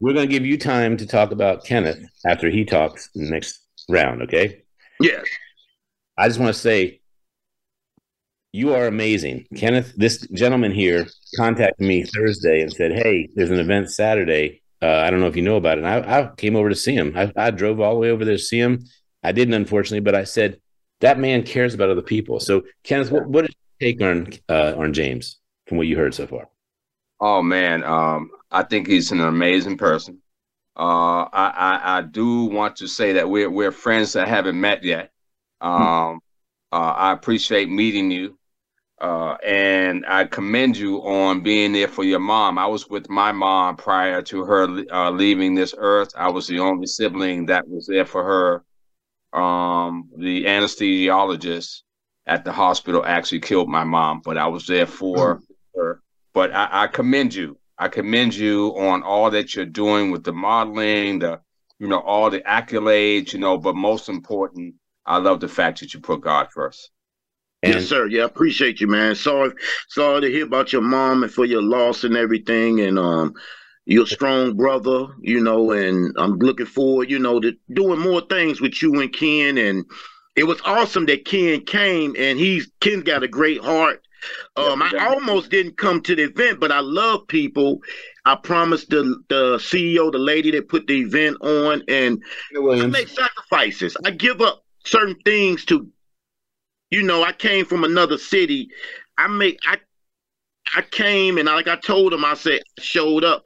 [0.00, 4.22] We're going to give you time to talk about Kenneth after he talks next round,
[4.22, 4.64] okay?
[5.00, 5.26] Yes.
[6.18, 7.01] I just want to say
[8.52, 9.46] you are amazing.
[9.56, 14.62] Kenneth, this gentleman here contacted me Thursday and said, Hey, there's an event Saturday.
[14.82, 15.84] Uh, I don't know if you know about it.
[15.84, 17.14] And I, I came over to see him.
[17.16, 18.84] I, I, drove all the way over there to see him.
[19.22, 20.60] I didn't, unfortunately, but I said,
[21.00, 22.40] That man cares about other people.
[22.40, 26.14] So, Kenneth, what, what is your take on, uh, on James from what you heard
[26.14, 26.48] so far?
[27.20, 27.84] Oh, man.
[27.84, 30.20] Um, I think he's an amazing person.
[30.76, 34.84] Uh, I, I, I do want to say that we're, we're friends that haven't met
[34.84, 35.10] yet.
[35.62, 35.68] Hmm.
[35.68, 36.20] Um,
[36.72, 38.36] uh, I appreciate meeting you.
[39.02, 42.56] Uh, and I commend you on being there for your mom.
[42.56, 46.12] I was with my mom prior to her uh, leaving this earth.
[46.16, 49.38] I was the only sibling that was there for her.
[49.38, 51.82] Um, the anesthesiologist
[52.26, 55.42] at the hospital actually killed my mom, but I was there for mm.
[55.74, 56.00] her.
[56.32, 57.58] But I, I commend you.
[57.76, 61.40] I commend you on all that you're doing with the modeling, the
[61.80, 63.58] you know all the accolades, you know.
[63.58, 66.92] But most important, I love the fact that you put God first.
[67.62, 68.06] And yes, sir.
[68.08, 69.14] Yeah, I appreciate you, man.
[69.14, 69.52] Sorry,
[69.88, 72.80] sorry to hear about your mom and for your loss and everything.
[72.80, 73.34] And um,
[73.86, 75.70] you're a strong brother, you know.
[75.72, 79.58] And I'm looking forward, you know, to doing more things with you and Ken.
[79.58, 79.84] And
[80.34, 84.02] it was awesome that Ken came, and he's Ken's got a great heart.
[84.56, 87.80] Um, I almost didn't come to the event, but I love people.
[88.24, 92.22] I promised the the CEO, the lady that put the event on, and
[92.82, 93.96] I make sacrifices.
[94.04, 95.88] I give up certain things to,
[96.92, 98.68] you know, I came from another city.
[99.16, 99.78] I make I
[100.76, 103.44] I came and like I told him, I said, I showed up.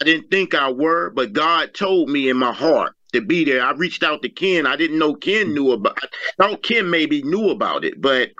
[0.00, 3.64] I didn't think I were, but God told me in my heart to be there.
[3.64, 4.66] I reached out to Ken.
[4.66, 5.96] I didn't know Ken knew about.
[6.02, 8.30] I thought Ken maybe knew about it, but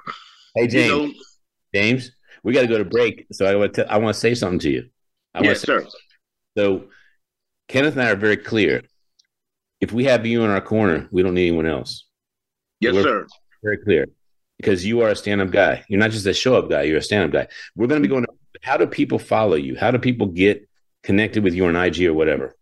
[0.54, 1.12] hey, James, you know,
[1.74, 2.10] James,
[2.42, 3.26] we got to go to break.
[3.32, 4.88] So I want to I want to say something to you.
[5.34, 5.86] I yes, sir.
[6.58, 6.84] So
[7.68, 8.82] Kenneth and I are very clear.
[9.80, 12.04] If we have you in our corner, we don't need anyone else.
[12.80, 13.26] Yes, We're sir.
[13.62, 14.06] Very clear.
[14.58, 15.84] Because you are a stand-up guy.
[15.88, 16.82] You're not just a show-up guy.
[16.82, 17.48] You're a stand-up guy.
[17.74, 18.26] We're going to be going.
[18.62, 19.76] How do people follow you?
[19.76, 20.68] How do people get
[21.02, 22.56] connected with you on IG or whatever?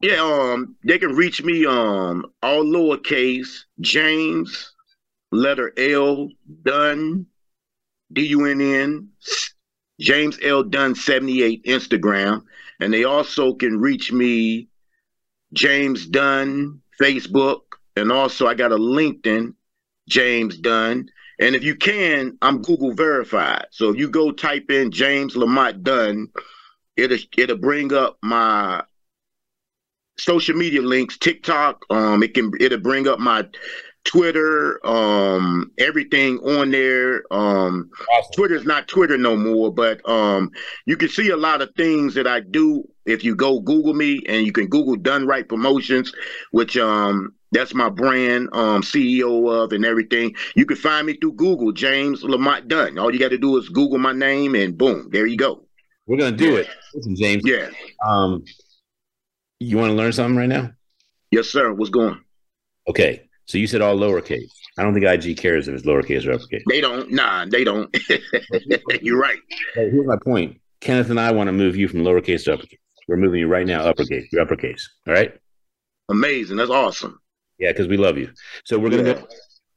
[0.00, 4.72] Yeah, um, they can reach me um all lowercase James
[5.32, 6.28] letter L
[6.62, 7.26] Dunn
[8.12, 9.08] D U N N
[10.00, 12.42] James L Dunn 78 Instagram.
[12.80, 14.68] And they also can reach me
[15.52, 17.60] James Dunn Facebook.
[17.96, 19.54] And also I got a LinkedIn,
[20.08, 21.08] James Dunn.
[21.38, 23.66] And if you can, I'm Google verified.
[23.70, 26.28] So if you go type in James Lamont Dunn,
[26.96, 28.82] it'll it'll bring up my
[30.18, 31.84] social media links, TikTok.
[31.90, 33.46] Um, it can it'll bring up my
[34.04, 37.22] Twitter, um, everything on there.
[37.30, 38.32] Um, awesome.
[38.34, 40.50] Twitter's not Twitter no more, but um,
[40.86, 44.22] you can see a lot of things that I do if you go Google me,
[44.28, 46.12] and you can Google Done Right Promotions,
[46.52, 50.34] which um, that's my brand, um, CEO of, and everything.
[50.54, 52.98] You can find me through Google, James Lamont Dunn.
[52.98, 55.64] All you got to do is Google my name, and boom, there you go.
[56.06, 56.68] We're gonna do it.
[56.94, 57.42] Listen, James.
[57.44, 57.68] Yeah.
[58.06, 58.42] Um,
[59.60, 60.70] you want to learn something right now?
[61.30, 61.72] Yes, sir.
[61.72, 62.18] What's going?
[62.88, 63.27] Okay.
[63.48, 64.50] So you said all lowercase.
[64.78, 66.62] I don't think IG cares if it's lowercase or uppercase.
[66.68, 67.10] They don't.
[67.10, 67.94] Nah, they don't.
[69.02, 69.38] You're right.
[69.74, 70.60] here's my point.
[70.80, 72.78] Kenneth and I want to move you from lowercase to uppercase.
[73.08, 74.28] We're moving you right now uppercase.
[74.30, 74.88] You're uppercase.
[75.06, 75.34] All right.
[76.08, 76.58] Amazing.
[76.58, 77.20] That's awesome.
[77.58, 78.30] Yeah, because we love you.
[78.64, 79.14] So we're gonna yeah.
[79.14, 79.26] go.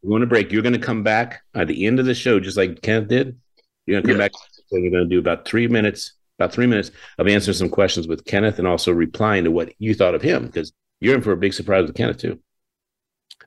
[0.03, 0.51] We're to break.
[0.51, 3.39] You're going to come back at the end of the show, just like Kenneth did.
[3.85, 4.31] You're going to come back.
[4.67, 8.07] So you're going to do about three minutes about three minutes of answering some questions
[8.07, 11.31] with Kenneth and also replying to what you thought of him because you're in for
[11.31, 12.39] a big surprise with Kenneth too.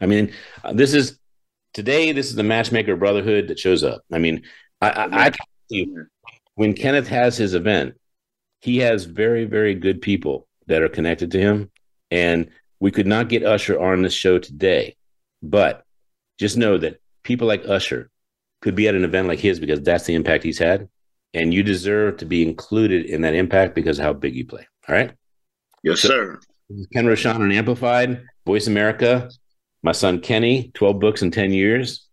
[0.00, 0.32] I mean,
[0.72, 1.18] this is
[1.72, 2.12] today.
[2.12, 4.02] This is the matchmaker brotherhood that shows up.
[4.12, 4.42] I mean,
[4.80, 5.32] I, I, I
[5.68, 6.06] you,
[6.54, 7.94] when Kenneth has his event,
[8.60, 11.70] he has very, very good people that are connected to him,
[12.10, 14.96] and we could not get Usher on this show today,
[15.42, 15.84] but
[16.38, 18.10] just know that people like Usher
[18.60, 20.88] could be at an event like his because that's the impact he's had
[21.34, 24.66] and you deserve to be included in that impact because of how big you play.
[24.88, 25.12] All right.
[25.82, 26.40] Yes, so, sir.
[26.92, 29.28] Ken Rochon on Amplified, Voice America,
[29.84, 32.06] my son Kenny, 12 books in 10 years.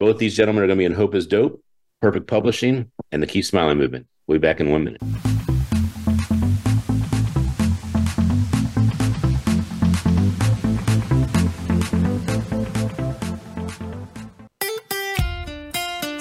[0.00, 1.62] Both these gentlemen are going to be in Hope is Dope,
[2.00, 4.06] Perfect Publishing, and the Keep Smiling Movement.
[4.26, 5.02] We'll be back in one minute.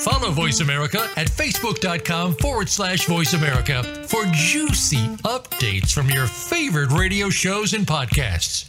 [0.01, 6.91] Follow Voice America at facebook.com forward slash voice America for juicy updates from your favorite
[6.91, 8.68] radio shows and podcasts.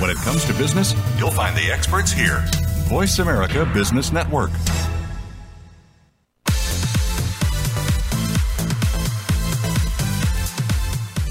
[0.00, 2.42] When it comes to business, you'll find the experts here.
[2.88, 4.50] Voice America Business Network.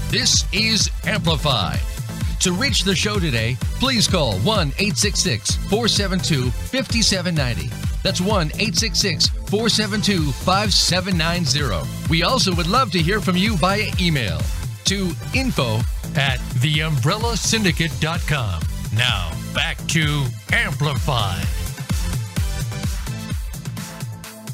[0.08, 1.80] This is Amplified.
[2.42, 7.70] To reach the show today, please call 1 866 472 5790.
[8.04, 12.08] That's 1 866 472 5790.
[12.08, 14.38] We also would love to hear from you via email
[14.90, 15.76] to info
[16.16, 18.62] at theumbrellasyndicate.com.
[18.96, 21.46] Now, back to Amplified.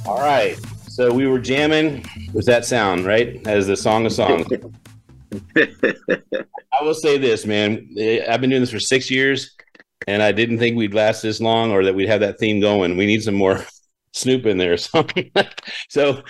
[0.07, 0.59] All right.
[0.89, 3.41] So we were jamming with that sound, right?
[3.47, 4.47] As the song of songs.
[5.57, 7.89] I will say this, man.
[8.29, 9.57] I've been doing this for six years,
[10.07, 12.99] and I didn't think we'd last this long or that we'd have that theme going.
[12.99, 13.65] We need some more
[14.13, 15.33] Snoop in there or something.
[15.89, 16.23] so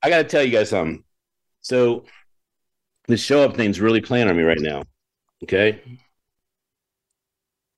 [0.00, 1.02] I got to tell you guys something.
[1.60, 2.04] So
[3.08, 4.84] the show up thing's really playing on me right now.
[5.42, 5.80] Okay.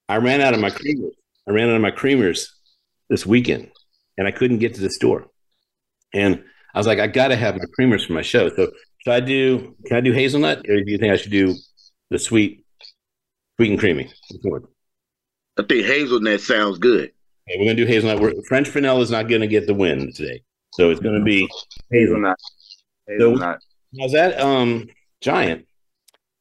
[0.08, 1.12] I ran out of my creamers.
[1.48, 2.46] I ran out of my creamers
[3.08, 3.70] this weekend,
[4.18, 5.26] and I couldn't get to the store.
[6.12, 6.42] And
[6.74, 8.48] I was like, I got to have my creamers for my show.
[8.50, 9.74] So should I do?
[9.86, 11.54] Can I do hazelnut, or do you think I should do
[12.10, 12.64] the sweet,
[13.56, 14.10] sweet and creamy?
[15.58, 17.12] I think hazelnut sounds good.
[17.48, 18.20] Okay, we're gonna do hazelnut.
[18.20, 21.48] We're, French vanilla is not gonna get the win today, so it's gonna be
[21.90, 22.38] hazelnut.
[23.06, 23.58] Hazelnut.
[23.60, 24.40] So, how's that?
[24.40, 24.86] Um,
[25.24, 25.66] giant.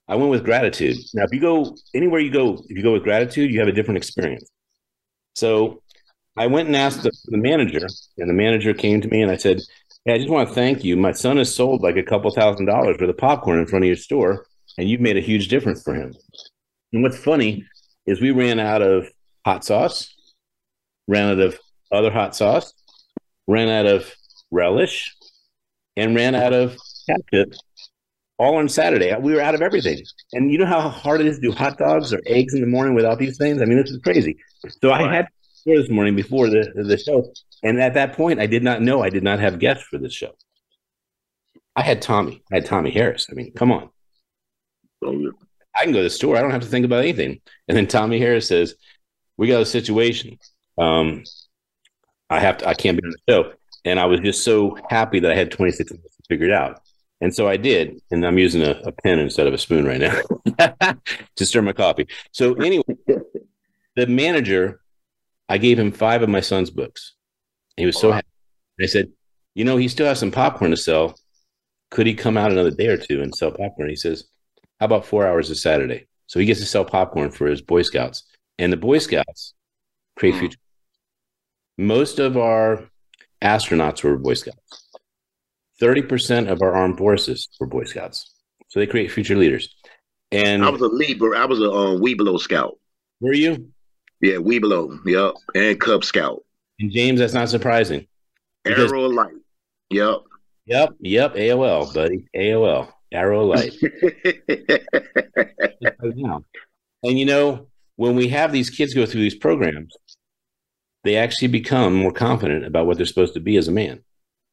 [0.08, 0.98] I went with gratitude.
[1.14, 3.72] Now, if you go anywhere you go, if you go with gratitude, you have a
[3.72, 4.50] different experience.
[5.36, 5.82] So
[6.36, 9.38] I went and asked the, the manager, and the manager came to me and I
[9.38, 9.62] said,
[10.06, 10.98] Hey, I just want to thank you.
[10.98, 13.88] My son has sold like a couple thousand dollars worth of popcorn in front of
[13.88, 14.46] your store,
[14.78, 16.14] and you've made a huge difference for him.
[16.92, 17.66] And what's funny
[18.06, 19.08] is we ran out of
[19.46, 20.14] hot sauce,
[21.08, 21.58] ran out of
[21.90, 22.74] other hot sauce,
[23.48, 24.14] ran out of
[24.52, 25.16] relish,
[25.96, 26.76] and ran out of
[27.08, 27.54] ketchup
[28.44, 29.16] all on Saturday.
[29.20, 30.04] We were out of everything.
[30.34, 32.68] And you know how hard it is to do hot dogs or eggs in the
[32.68, 33.62] morning without these things?
[33.62, 34.38] I mean, this is crazy.
[34.82, 35.28] So I had
[35.66, 37.32] this morning before the, the show.
[37.64, 40.14] And at that point, I did not know I did not have guests for this
[40.14, 40.36] show.
[41.76, 42.44] I had Tommy.
[42.52, 43.28] I had Tommy Harris.
[43.32, 43.90] I mean, come on.
[45.04, 46.38] I can go to the store.
[46.38, 47.42] I don't have to think about anything.
[47.68, 48.76] And then Tommy Harris says,
[49.38, 50.38] "We got a situation.
[50.78, 51.24] Um,
[52.30, 52.68] I have to.
[52.68, 53.54] I can't be on the show."
[53.86, 56.83] And I was just so happy that I had 26 minutes to figure out.
[57.24, 58.02] And so I did.
[58.12, 60.94] And I'm using a, a pen instead of a spoon right now
[61.38, 62.06] to stir my coffee.
[62.34, 62.84] So anyway,
[63.96, 64.82] the manager,
[65.48, 67.14] I gave him five of my son's books.
[67.78, 68.28] He was so happy.
[68.82, 69.14] I said,
[69.56, 71.18] "You know, he still has some popcorn to sell.
[71.92, 74.26] Could he come out another day or two and sell popcorn?" He says,
[74.82, 77.84] "How about four hours a Saturday?" So he gets to sell popcorn for his Boy
[77.84, 78.24] Scouts,
[78.60, 79.54] and the Boy Scouts
[80.18, 80.40] create hmm.
[80.40, 80.60] future.
[81.78, 82.84] Most of our
[83.42, 84.83] astronauts were Boy Scouts.
[85.84, 88.34] Thirty percent of our armed forces were Boy Scouts,
[88.70, 89.76] so they create future leaders.
[90.32, 91.38] And I was a Libra.
[91.38, 92.80] I was a um, Webelo Scout.
[93.20, 93.70] were you?
[94.22, 94.98] Yeah, Webelo.
[95.06, 96.42] Yep, and Cub Scout.
[96.80, 98.08] And James, that's not surprising.
[98.66, 99.34] Arrow of Light.
[99.90, 100.20] Yep.
[100.68, 101.36] Yep, yep.
[101.36, 102.28] AOL, buddy.
[102.34, 102.88] AOL.
[103.12, 103.74] Arrow Light.
[107.06, 107.68] And you know,
[107.98, 109.94] when we have these kids go through these programs,
[111.04, 114.02] they actually become more confident about what they're supposed to be as a man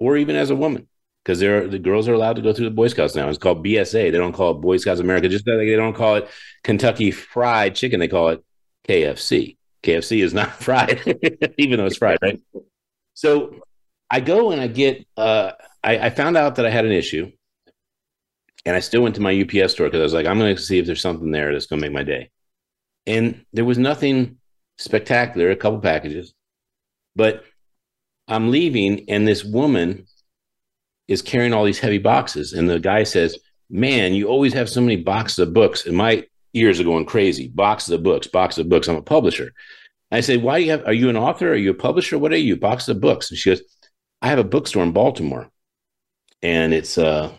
[0.01, 0.88] or even as a woman.
[1.31, 3.29] Because they're the girls are allowed to go through the Boy Scouts now.
[3.29, 4.11] It's called BSA.
[4.11, 5.29] They don't call it Boy Scouts America.
[5.29, 6.29] Just like they don't call it
[6.64, 8.01] Kentucky Fried Chicken.
[8.01, 8.45] They call it
[8.88, 9.57] KFC.
[9.85, 11.01] KFC is not fried,
[11.57, 12.40] even though it's fried, right?
[13.14, 13.61] So
[14.11, 15.07] I go and I get.
[15.16, 15.53] Uh,
[15.85, 17.31] I, I found out that I had an issue,
[18.66, 20.61] and I still went to my UPS store because I was like, I'm going to
[20.61, 22.31] see if there's something there that's going to make my day.
[23.07, 24.38] And there was nothing
[24.79, 25.53] spectacular.
[25.53, 26.35] A couple packages,
[27.14, 27.45] but
[28.27, 30.07] I'm leaving, and this woman
[31.11, 34.81] is carrying all these heavy boxes, and the guy says, "Man, you always have so
[34.81, 37.49] many boxes of books." And my ears are going crazy.
[37.49, 38.88] Boxes of books, boxes of books.
[38.88, 39.53] I'm a publisher.
[40.11, 40.87] I say, "Why do you have?
[40.87, 41.53] Are you an author?
[41.53, 42.18] Are you a publisher?
[42.18, 42.57] What are you?
[42.57, 43.62] Boxes of books?" And she goes,
[44.23, 45.51] "I have a bookstore in Baltimore."
[46.42, 47.31] and it's uh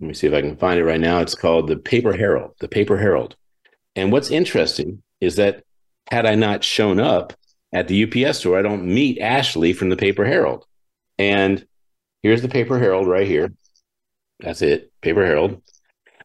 [0.00, 1.20] let me see if I can find it right now.
[1.20, 3.36] It's called the Paper Herald, the Paper Herald.
[3.94, 5.62] And what's interesting is that
[6.10, 7.34] had I not shown up
[7.70, 10.64] at the UPS store, I don't meet Ashley from the Paper Herald.
[11.18, 11.66] And
[12.22, 13.52] here's the Paper Herald right here.
[14.40, 15.62] That's it, Paper Herald.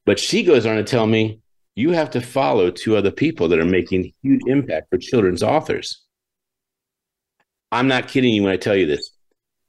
[0.06, 1.40] But she goes on to tell me
[1.76, 6.04] you have to follow two other people that are making huge impact for children's authors.
[7.72, 9.12] I'm not kidding you when I tell you this.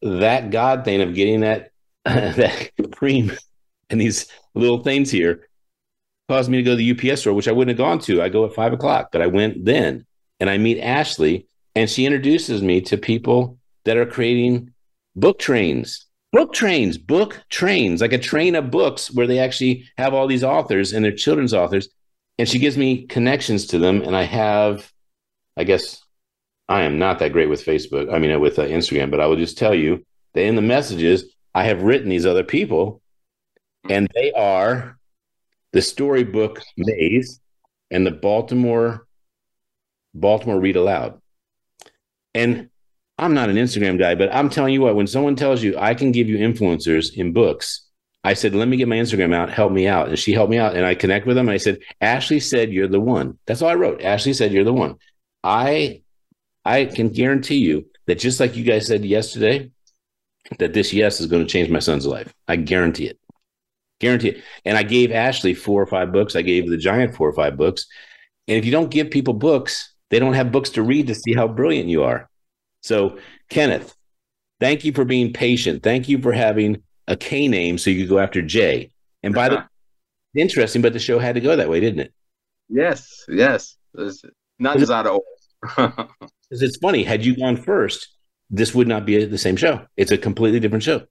[0.02, 1.70] That God thing of getting that
[2.04, 3.32] that cream
[3.90, 5.48] and these little things here
[6.28, 8.22] caused me to go to the UPS store, which I wouldn't have gone to.
[8.22, 10.06] I go at five o'clock, but I went then
[10.38, 14.72] and I meet Ashley and she introduces me to people that are creating
[15.14, 20.14] book trains, book trains, book trains, like a train of books where they actually have
[20.14, 21.88] all these authors and they're children's authors.
[22.38, 24.02] And she gives me connections to them.
[24.02, 24.92] And I have,
[25.56, 26.02] I guess,
[26.68, 29.36] I am not that great with Facebook, I mean, with uh, Instagram, but I will
[29.36, 30.04] just tell you
[30.34, 31.24] that in the messages,
[31.54, 33.00] I have written these other people,
[33.88, 34.98] and they are
[35.72, 37.40] the storybook Maze,
[37.90, 39.06] and the Baltimore
[40.12, 41.20] Baltimore Read Aloud.
[42.34, 42.68] And
[43.18, 45.94] I'm not an Instagram guy, but I'm telling you what, when someone tells you I
[45.94, 47.82] can give you influencers in books,
[48.24, 50.08] I said, let me get my Instagram out, help me out.
[50.08, 50.74] And she helped me out.
[50.74, 51.48] And I connect with them.
[51.48, 53.38] And I said, Ashley said you're the one.
[53.46, 54.02] That's all I wrote.
[54.02, 54.96] Ashley said you're the one.
[55.44, 56.02] I
[56.64, 59.70] I can guarantee you that just like you guys said yesterday,
[60.58, 62.34] that this yes is going to change my son's life.
[62.48, 63.18] I guarantee it.
[64.00, 64.44] Guarantee it.
[64.64, 66.36] And I gave Ashley four or five books.
[66.36, 67.86] I gave the giant four or five books.
[68.48, 71.34] And if you don't give people books, they don't have books to read to see
[71.34, 72.28] how brilliant you are.
[72.86, 73.18] So,
[73.50, 73.96] Kenneth,
[74.60, 75.82] thank you for being patient.
[75.82, 78.92] Thank you for having a K name so you could go after J.
[79.24, 79.64] And by the
[80.36, 82.14] interesting, but the show had to go that way, didn't it?
[82.68, 83.76] Yes, yes.
[83.98, 84.22] It's
[84.60, 85.20] not just out of.
[86.48, 88.06] Because it's funny, had you gone first,
[88.50, 89.84] this would not be the same show.
[89.96, 91.02] It's a completely different show.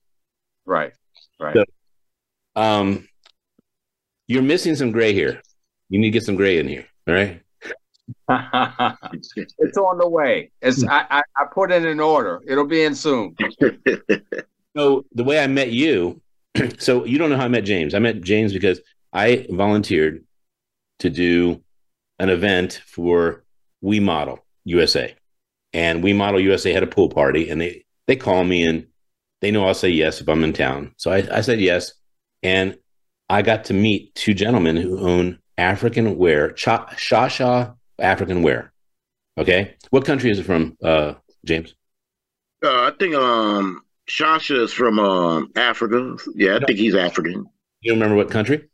[0.65, 0.93] Right,
[1.41, 1.53] right.
[1.53, 1.65] So,
[2.55, 3.05] um,
[4.27, 5.41] you're missing some gray here.
[5.89, 6.85] You need to get some gray in here.
[7.05, 7.41] All right.
[8.29, 10.51] it's on the way.
[10.61, 12.41] It's I, I, I put in order.
[12.47, 13.35] It'll be in soon.
[14.77, 16.21] so the way I met you,
[16.77, 17.93] so you don't know how I met James.
[17.93, 18.79] I met James because
[19.13, 20.23] I volunteered
[20.99, 21.61] to do
[22.19, 23.43] an event for
[23.81, 25.15] We Model USA,
[25.73, 28.87] and We Model USA had a pool party, and they they call me and
[29.41, 30.93] they know I'll say yes if I'm in town.
[30.97, 31.93] So I, I said yes,
[32.43, 32.77] and
[33.29, 38.71] I got to meet two gentlemen who own African wear, Shasha African where?
[39.37, 41.15] Okay, what country is it from, uh,
[41.45, 41.75] James?
[42.63, 46.17] Uh, I think um, Shasha is from um, Africa.
[46.35, 47.45] Yeah, I think he's African.
[47.81, 48.67] You remember what country?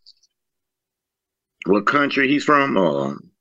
[1.66, 2.78] What country he's from?
[2.78, 3.32] Um,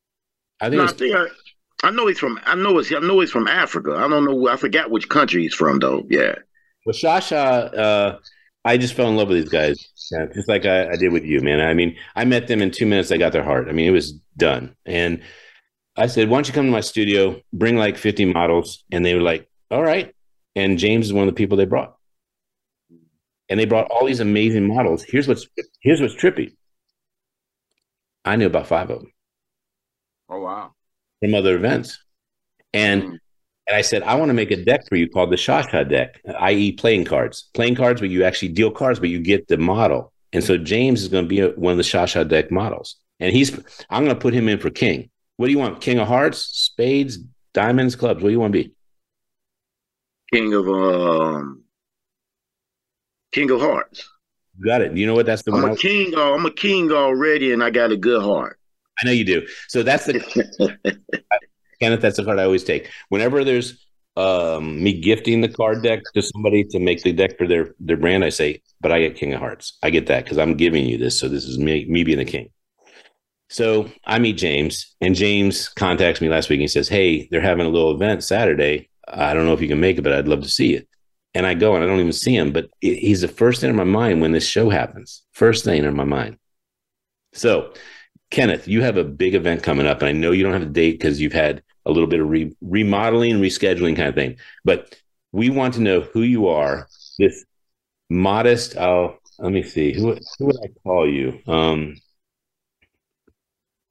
[0.60, 2.40] I think, no, I, think I, I, know he's from.
[2.44, 2.92] I know it's.
[2.92, 3.94] I know he's from Africa.
[3.94, 4.48] I don't know.
[4.48, 6.06] I forgot which country he's from though.
[6.08, 6.36] Yeah.
[6.86, 8.18] Well, Shasha, uh,
[8.64, 9.78] I just fell in love with these guys,
[10.34, 11.60] just like I, I, did with you, man.
[11.60, 13.10] I mean, I met them in two minutes.
[13.10, 13.68] I got their heart.
[13.68, 14.74] I mean, it was done.
[14.86, 15.22] And
[16.00, 17.40] I said, "Why don't you come to my studio?
[17.52, 20.14] Bring like 50 models." And they were like, "All right."
[20.56, 21.94] And James is one of the people they brought.
[23.48, 25.02] And they brought all these amazing models.
[25.02, 25.46] Here's what's
[25.80, 26.56] here's what's trippy.
[28.24, 29.12] I knew about five of them.
[30.28, 30.72] Oh wow!
[31.20, 32.02] From other events,
[32.72, 33.18] and mm.
[33.66, 36.20] and I said I want to make a deck for you called the Shasha deck,
[36.40, 37.50] i.e., playing cards.
[37.52, 40.12] Playing cards where you actually deal cards, but you get the model.
[40.32, 43.34] And so James is going to be a, one of the Shasha deck models, and
[43.34, 43.52] he's
[43.90, 45.10] I'm going to put him in for King.
[45.40, 45.80] What do you want?
[45.80, 47.16] King of Hearts, Spades,
[47.54, 48.22] Diamonds, Clubs.
[48.22, 48.74] What do you want to be?
[50.30, 51.64] King of um,
[53.32, 54.06] King of Hearts.
[54.62, 54.94] got it.
[54.94, 55.24] You know what?
[55.24, 55.70] That's the I'm one.
[55.70, 58.58] A king, uh, I'm a king already, and I got a good heart.
[59.02, 59.46] I know you do.
[59.68, 60.20] So that's the
[61.80, 62.02] Kenneth.
[62.02, 63.86] That's the card I always take whenever there's
[64.18, 67.96] um, me gifting the card deck to somebody to make the deck for their their
[67.96, 68.26] brand.
[68.26, 69.78] I say, but I get King of Hearts.
[69.82, 71.18] I get that because I'm giving you this.
[71.18, 72.50] So this is me me being the king.
[73.50, 76.58] So I meet James, and James contacts me last week.
[76.58, 78.88] And he says, "Hey, they're having a little event Saturday.
[79.08, 80.88] I don't know if you can make it, but I'd love to see it."
[81.34, 83.76] And I go, and I don't even see him, but he's the first thing in
[83.76, 85.22] my mind when this show happens.
[85.32, 86.38] First thing in my mind.
[87.32, 87.72] So,
[88.30, 90.66] Kenneth, you have a big event coming up, and I know you don't have a
[90.66, 94.36] date because you've had a little bit of re- remodeling, rescheduling kind of thing.
[94.64, 94.94] But
[95.32, 96.88] we want to know who you are.
[97.18, 97.44] This
[98.08, 98.76] modest.
[98.76, 99.92] Oh, let me see.
[99.92, 101.40] Who who would I call you?
[101.48, 101.96] Um,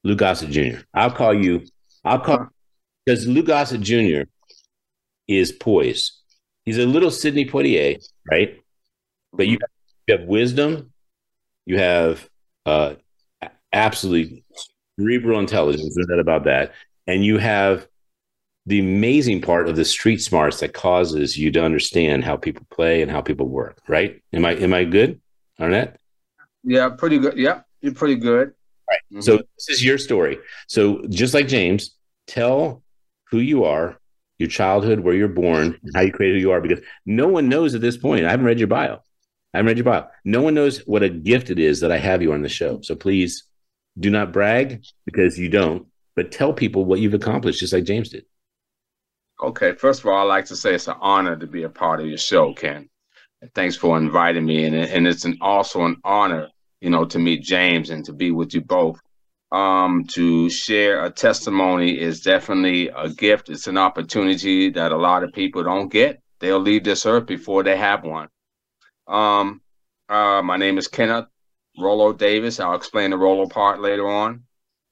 [0.03, 0.81] Lou Gossett Jr.
[0.93, 1.65] I'll call you.
[2.03, 2.47] I'll call
[3.05, 4.23] because Lou Gossett Jr.
[5.27, 6.13] is poised.
[6.65, 7.97] He's a little Sidney Poitier,
[8.29, 8.59] right?
[9.33, 9.69] But you have,
[10.07, 10.91] you have wisdom,
[11.65, 12.27] you have
[12.65, 12.95] uh,
[13.73, 14.43] absolutely
[14.99, 16.73] cerebral intelligence, no doubt about that,
[17.07, 17.87] and you have
[18.65, 23.01] the amazing part of the street smarts that causes you to understand how people play
[23.01, 23.79] and how people work.
[23.87, 24.21] Right?
[24.33, 25.19] Am I am I good,
[25.59, 25.99] Arnett?
[26.63, 27.37] Yeah, pretty good.
[27.37, 28.53] Yeah, you're pretty good.
[28.89, 28.99] Right.
[29.11, 29.21] Mm-hmm.
[29.21, 30.39] So this is your story.
[30.67, 31.95] So just like James,
[32.27, 32.83] tell
[33.29, 33.99] who you are,
[34.39, 37.75] your childhood, where you're born, how you created who you are, because no one knows
[37.75, 38.25] at this point.
[38.25, 39.01] I haven't read your bio.
[39.53, 40.07] I haven't read your bio.
[40.25, 42.81] No one knows what a gift it is that I have you on the show.
[42.81, 43.45] So please
[43.99, 48.09] do not brag because you don't, but tell people what you've accomplished, just like James
[48.09, 48.25] did.
[49.41, 49.73] Okay.
[49.73, 52.07] First of all, I'd like to say it's an honor to be a part of
[52.07, 52.89] your show, Ken.
[53.55, 54.65] thanks for inviting me.
[54.65, 56.49] And, and it's an also an honor
[56.81, 58.99] you know, to meet James and to be with you both.
[59.51, 63.49] Um, to share a testimony is definitely a gift.
[63.49, 66.21] It's an opportunity that a lot of people don't get.
[66.39, 68.29] They'll leave this earth before they have one.
[69.07, 69.61] Um,
[70.07, 71.25] uh, my name is Kenneth
[71.79, 72.59] Rollo Davis.
[72.59, 74.43] I'll explain the Rollo part later on.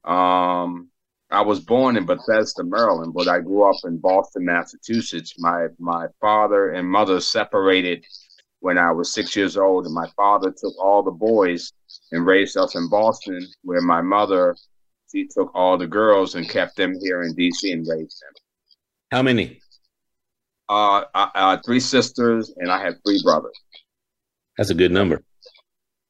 [0.03, 0.89] Um,
[1.29, 5.35] I was born in Bethesda, Maryland, but I grew up in Boston, Massachusetts.
[5.37, 8.05] My my father and mother separated
[8.59, 11.73] when I was six years old, and my father took all the boys
[12.11, 14.55] and raised us in Boston, where my mother
[15.11, 18.33] she took all the girls and kept them here in DC and raised them.
[19.11, 19.61] How many?
[20.69, 23.57] Uh, uh, three sisters, and I have three brothers.
[24.57, 25.23] That's a good number.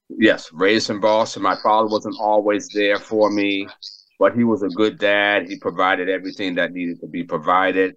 [0.10, 1.44] Yes, raised in Boston.
[1.44, 3.68] My father wasn't always there for me,
[4.20, 5.48] but he was a good dad.
[5.48, 7.96] He provided everything that needed to be provided.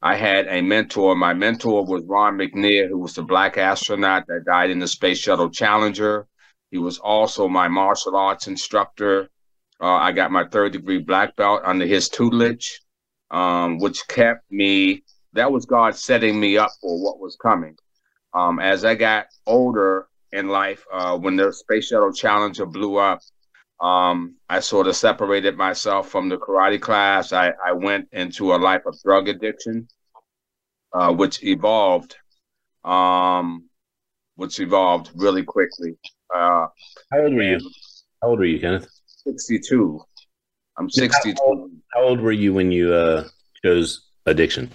[0.00, 1.16] I had a mentor.
[1.16, 5.18] My mentor was Ron McNair, who was the black astronaut that died in the Space
[5.18, 6.26] Shuttle Challenger.
[6.70, 9.28] He was also my martial arts instructor.
[9.80, 12.80] Uh, I got my third degree black belt under his tutelage,
[13.30, 17.76] um, which kept me, that was God setting me up for what was coming.
[18.34, 23.20] Um, as I got older in life, uh, when the Space Shuttle Challenger blew up,
[23.80, 27.32] um, I sort of separated myself from the karate class.
[27.32, 29.88] I, I went into a life of drug addiction,
[30.92, 32.16] uh, which evolved,
[32.84, 33.68] um,
[34.34, 35.96] which evolved really quickly.
[36.34, 36.66] Uh,
[37.10, 37.60] How old were you?
[38.22, 38.88] How old were you, Kenneth?
[39.06, 40.00] 62.
[40.78, 41.34] I'm 62.
[41.38, 43.28] How old, how old were you when you uh,
[43.64, 44.70] chose addiction?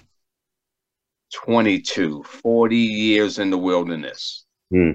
[1.32, 2.22] 22.
[2.22, 4.44] 40 years in the wilderness.
[4.70, 4.92] Hmm.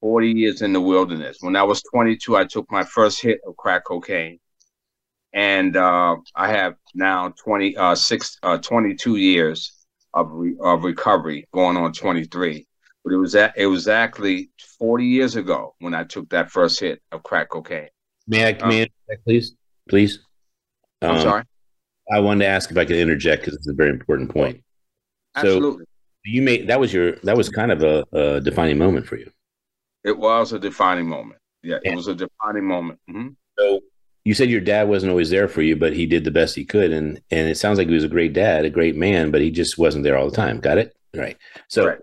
[0.00, 1.38] 40 years in the wilderness.
[1.40, 4.38] When I was 22, I took my first hit of crack cocaine.
[5.32, 9.72] And uh, I have now 20, uh, six, uh, 22 years
[10.12, 12.66] of, re- of recovery, going on 23.
[13.04, 16.78] But it was at, it was actually 40 years ago when I took that first
[16.78, 17.88] hit of crack cocaine.
[18.28, 19.56] May I, may I interject, please?
[19.88, 20.20] Please.
[21.00, 21.42] I'm Um, sorry.
[22.12, 24.62] I wanted to ask if I could interject because it's a very important point.
[25.34, 25.84] Absolutely.
[26.24, 29.30] You made that was your that was kind of a, a defining moment for you.
[30.04, 31.40] It was a defining moment.
[31.62, 31.92] Yeah, Yeah.
[31.92, 33.00] it was a defining moment.
[33.08, 33.28] hmm
[33.58, 33.80] So
[34.24, 36.64] you said your dad wasn't always there for you, but he did the best he
[36.64, 39.40] could, and and it sounds like he was a great dad, a great man, but
[39.40, 40.60] he just wasn't there all the time.
[40.60, 40.94] Got it?
[41.14, 41.36] Right.
[41.68, 41.98] So Right.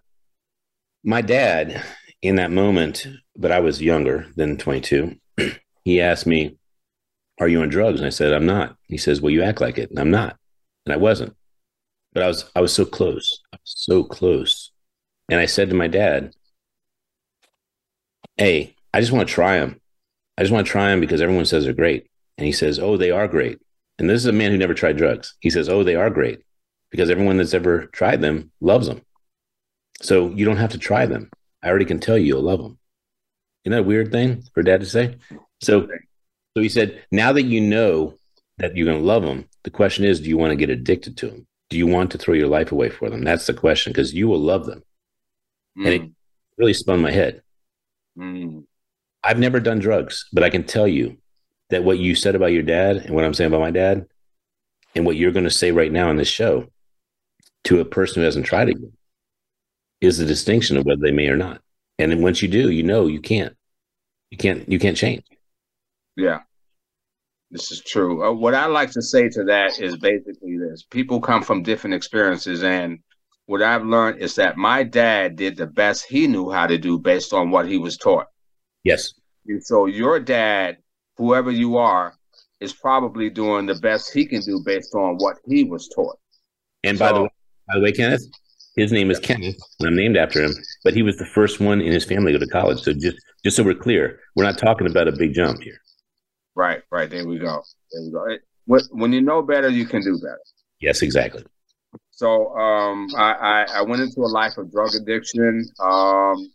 [1.03, 1.83] My dad,
[2.21, 5.15] in that moment, but I was younger than 22.
[5.85, 6.57] he asked me,
[7.39, 9.77] "Are you on drugs?" And I said, "I'm not." He says, "Well, you act like
[9.77, 10.37] it," and I'm not,
[10.85, 11.35] and I wasn't.
[12.13, 14.71] But I was I was so close, was so close,
[15.29, 16.33] and I said to my dad,
[18.37, 19.79] "Hey, I just want to try them.
[20.37, 22.97] I just want to try them because everyone says they're great." And he says, "Oh,
[22.97, 23.59] they are great."
[23.97, 25.35] And this is a man who never tried drugs.
[25.39, 26.41] He says, "Oh, they are great
[26.91, 29.01] because everyone that's ever tried them loves them.
[30.01, 31.29] So you don't have to try them.
[31.61, 32.77] I already can tell you you'll love them."
[33.63, 35.15] Isn't that a weird thing for dad to say?
[35.61, 35.87] So,
[36.55, 38.15] so he said, "Now that you know
[38.57, 41.17] that you're going to love them, the question is, do you want to get addicted
[41.17, 41.47] to them?
[41.69, 43.23] Do you want to throw your life away for them?
[43.23, 44.83] That's the question because you will love them."
[45.75, 46.01] And it
[46.57, 47.41] really spun my head.
[48.17, 48.65] Mm.
[49.23, 51.17] I've never done drugs, but I can tell you
[51.69, 54.07] that what you said about your dad and what I'm saying about my dad
[54.95, 56.67] and what you're going to say right now in this show
[57.65, 58.91] to a person who hasn't tried it yet
[60.01, 61.61] is the distinction of whether they may or not.
[61.97, 63.55] And then once you do, you know you can't.
[64.31, 65.23] You can't you can't change.
[66.15, 66.41] Yeah,
[67.51, 68.23] this is true.
[68.23, 71.95] Uh, what I like to say to that is basically this: people come from different
[71.95, 72.99] experiences, and
[73.47, 76.99] what I've learned is that my dad did the best he knew how to do
[76.99, 78.27] based on what he was taught.
[78.83, 79.13] Yes.
[79.47, 80.77] And so your dad,
[81.17, 82.13] whoever you are,
[82.59, 86.19] is probably doing the best he can do based on what he was taught.
[86.83, 87.29] And by the way,
[87.67, 88.27] by the way, Kenneth,
[88.75, 90.53] his name is Kenneth, and I'm named after him.
[90.83, 92.79] But he was the first one in his family to go to college.
[92.81, 95.79] So just just so we're clear, we're not talking about a big jump here.
[96.55, 97.09] Right, right.
[97.09, 97.61] There we go.
[97.91, 98.25] There we go.
[98.25, 100.39] It, when- when you know better, you can do better.
[100.81, 101.43] Yes, exactly.
[102.11, 105.65] So um, I, I, I went into a life of drug addiction.
[105.79, 106.51] Um,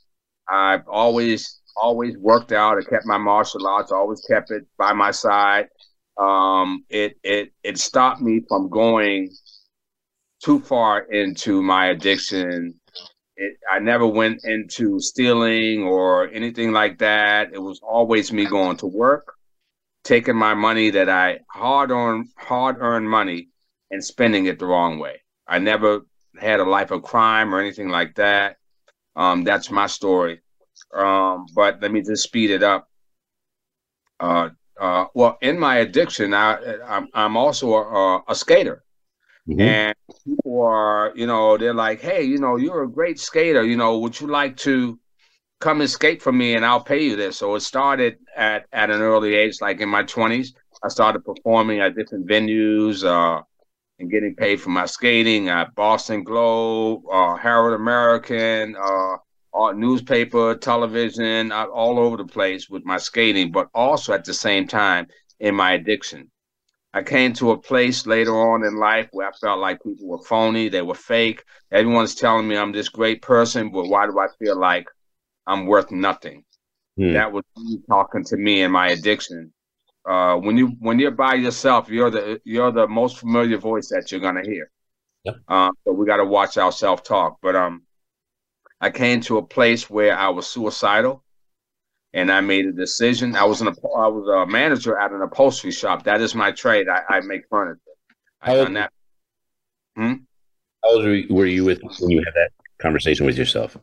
[0.48, 2.78] I've always always worked out.
[2.78, 3.90] I kept my martial arts.
[3.90, 5.68] Always kept it by my side.
[6.18, 9.34] Um, it it it stopped me from going
[10.44, 12.74] too far into my addiction.
[13.36, 17.48] It, I never went into stealing or anything like that.
[17.54, 19.32] It was always me going to work,
[20.04, 23.48] taking my money that I hard on hard earned money
[23.90, 25.22] and spending it the wrong way.
[25.48, 26.02] I never
[26.38, 28.56] had a life of crime or anything like that.
[29.16, 30.42] Um, that's my story.
[30.92, 32.88] Um, but let me just speed it up.
[34.20, 38.83] Uh, uh, well, in my addiction, I, I'm, I'm also a, a skater.
[39.48, 39.60] Mhm.
[39.60, 43.62] And people are, you know, they're like, hey, you know, you're a great skater.
[43.62, 44.98] You know, would you like to
[45.60, 47.38] come and skate for me and I'll pay you this?
[47.38, 50.54] So it started at, at an early age, like in my 20s.
[50.82, 53.42] I started performing at different venues uh,
[53.98, 59.16] and getting paid for my skating at Boston Globe, uh, Herald American, uh,
[59.74, 64.66] newspaper, television, uh, all over the place with my skating, but also at the same
[64.68, 65.06] time
[65.40, 66.30] in my addiction.
[66.94, 70.22] I came to a place later on in life where I felt like people were
[70.22, 71.42] phony, they were fake.
[71.72, 74.86] Everyone's telling me I'm this great person, but why do I feel like
[75.44, 76.44] I'm worth nothing?
[76.96, 77.14] Hmm.
[77.14, 77.42] That was
[77.88, 79.52] talking to me and my addiction.
[80.08, 84.12] Uh, when you when you're by yourself, you're the you're the most familiar voice that
[84.12, 84.70] you're gonna hear.
[85.24, 85.36] Yep.
[85.48, 87.38] Uh, so we got to watch our self talk.
[87.42, 87.82] But um,
[88.80, 91.23] I came to a place where I was suicidal,
[92.14, 93.34] and I made a decision.
[93.34, 96.04] I was an I was a manager at an upholstery shop.
[96.04, 96.88] That is my trade.
[96.88, 97.80] I, I make furniture.
[98.40, 98.92] I done that.
[99.96, 100.14] Hmm?
[100.82, 103.76] How old were you with when you had that conversation with yourself?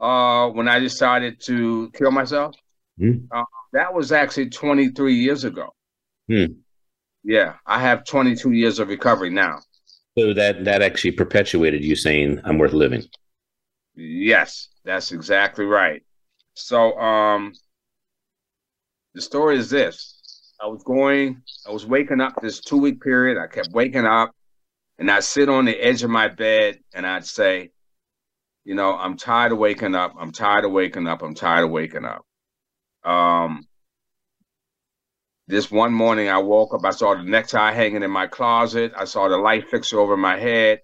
[0.00, 2.54] Uh, when I decided to kill myself,
[2.98, 3.26] hmm?
[3.30, 5.74] uh, that was actually 23 years ago.
[6.28, 6.46] Hmm.
[7.24, 9.58] Yeah, I have 22 years of recovery now.
[10.16, 13.02] So that that actually perpetuated you saying I'm worth living.
[13.94, 16.02] Yes, that's exactly right.
[16.58, 17.52] So um
[19.14, 20.14] the story is this.
[20.60, 23.38] I was going, I was waking up this two week period.
[23.38, 24.34] I kept waking up
[24.98, 27.70] and I'd sit on the edge of my bed and I'd say,
[28.64, 30.14] you know, I'm tired of waking up.
[30.18, 31.22] I'm tired of waking up.
[31.22, 32.24] I'm tired of waking up.
[33.04, 33.66] Um,
[35.46, 38.92] this one morning I woke up, I saw the necktie hanging in my closet.
[38.96, 40.80] I saw the light fixture over my head.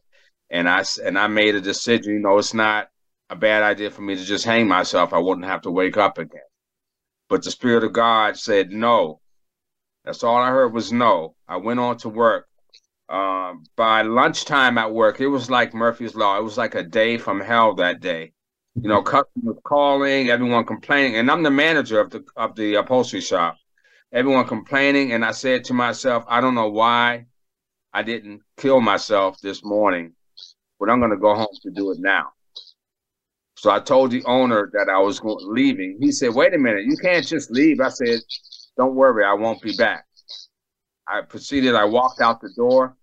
[0.51, 2.89] And I, and I made a decision, you know, it's not
[3.31, 5.13] a bad idea for me to just hang myself.
[5.13, 6.41] I wouldn't have to wake up again.
[7.29, 9.21] But the Spirit of God said no.
[10.05, 11.35] That's all I heard was no.
[11.49, 12.47] I went on to work.
[13.09, 16.39] Uh, by lunchtime at work, it was like Murphy's Law.
[16.39, 18.33] It was like a day from hell that day.
[18.75, 23.21] You know, customers calling, everyone complaining, and I'm the manager of the of the upholstery
[23.21, 23.57] shop.
[24.13, 27.27] Everyone complaining, and I said to myself, I don't know why
[27.93, 30.15] I didn't kill myself this morning,
[30.81, 32.34] but I'm going to go home to do it now.
[33.57, 35.99] So I told the owner that I was going, leaving.
[36.01, 38.21] He said, "Wait a minute, you can't just leave." I said,
[38.77, 40.07] "Don't worry, I won't be back."
[41.07, 41.75] I proceeded.
[41.75, 42.97] I walked out the door.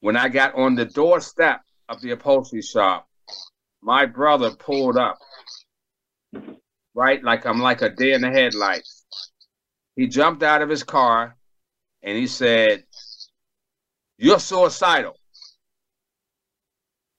[0.00, 3.08] When I got on the doorstep of the upholstery shop,
[3.82, 5.18] my brother pulled up.
[6.94, 9.04] Right, like I'm like a deer in the headlights.
[9.96, 11.36] He jumped out of his car,
[12.02, 12.84] and he said,
[14.16, 15.18] "You're suicidal."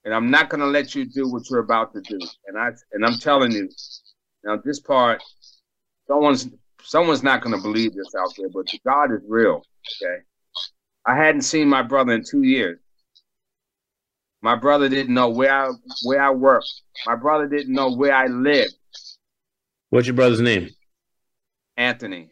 [0.06, 2.18] And I'm not going to let you do what you're about to do.
[2.46, 3.68] And I and I'm telling you,
[4.44, 5.20] now this part,
[6.06, 6.48] someone's
[6.80, 9.62] someone's not going to believe this out there, but God is real.
[10.02, 10.22] Okay,
[11.04, 12.78] I hadn't seen my brother in two years.
[14.42, 15.72] My brother didn't know where I
[16.04, 16.70] where I worked.
[17.04, 18.74] My brother didn't know where I lived.
[19.90, 20.70] What's your brother's name?
[21.76, 22.30] Anthony.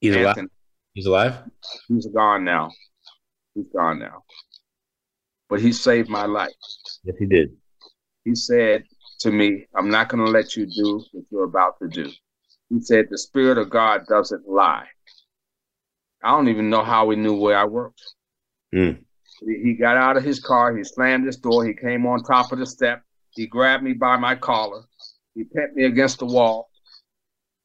[0.00, 0.48] He's Anthony.
[0.48, 0.50] alive.
[0.94, 1.38] He's alive.
[1.86, 2.72] He's gone now.
[3.54, 4.24] He's gone now
[5.50, 6.52] but he saved my life.
[7.04, 7.50] Yes, he did.
[8.24, 8.84] He said
[9.18, 12.10] to me, I'm not going to let you do what you're about to do.
[12.70, 14.86] He said, The Spirit of God doesn't lie.
[16.22, 18.02] I don't even know how he knew where I worked.
[18.74, 19.02] Mm.
[19.40, 22.58] He got out of his car, he slammed his door, he came on top of
[22.58, 24.82] the step, he grabbed me by my collar,
[25.34, 26.68] he pet me against the wall,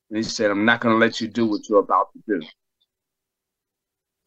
[0.10, 2.48] and he said, I'm not going to let you do what you're about to do.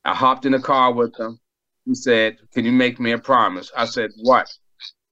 [0.05, 1.41] I hopped in the car with him.
[1.89, 3.73] He said, Can you make me a promise?
[3.75, 4.47] I said, What?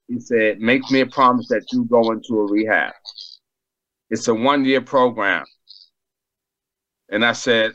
[0.08, 2.92] He said, Make me a promise that you go into a rehab.
[4.10, 5.46] It's a one year program.
[7.08, 7.72] And I said,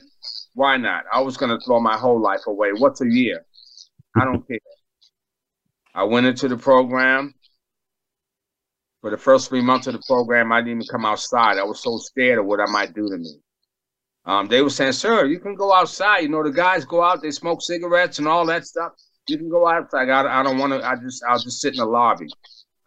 [0.54, 1.06] Why not?
[1.12, 2.74] I was going to throw my whole life away.
[2.78, 3.44] What's a year?
[4.16, 4.60] I don't care.
[5.96, 7.34] I went into the program.
[9.02, 11.58] For the first three months of the program, I didn't even come outside.
[11.58, 13.40] I was so scared of what I might do to me.
[14.26, 16.20] Um, they were saying, "Sir, you can go outside.
[16.20, 18.94] You know, the guys go out, they smoke cigarettes and all that stuff.
[19.28, 20.10] You can go outside.
[20.10, 20.88] I, I don't want to.
[20.88, 22.28] I just, I'll just sit in the lobby."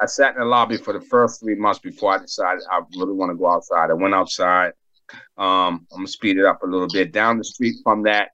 [0.00, 3.12] I sat in the lobby for the first three months before I decided I really
[3.12, 3.90] want to go outside.
[3.90, 4.72] I went outside.
[5.38, 7.12] Um, I'm gonna speed it up a little bit.
[7.12, 8.30] Down the street from that,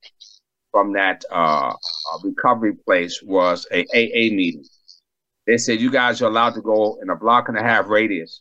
[0.70, 4.64] from that uh, uh, recovery place was a AA meeting.
[5.46, 8.40] They said you guys are allowed to go in a block and a half radius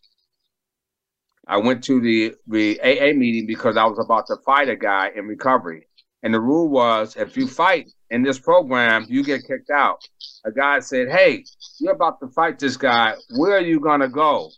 [1.50, 5.10] I went to the, the AA meeting because I was about to fight a guy
[5.16, 5.88] in recovery.
[6.22, 10.00] And the rule was if you fight in this program, you get kicked out.
[10.46, 11.44] A guy said, Hey,
[11.80, 13.16] you're about to fight this guy.
[13.36, 14.52] Where are you going to go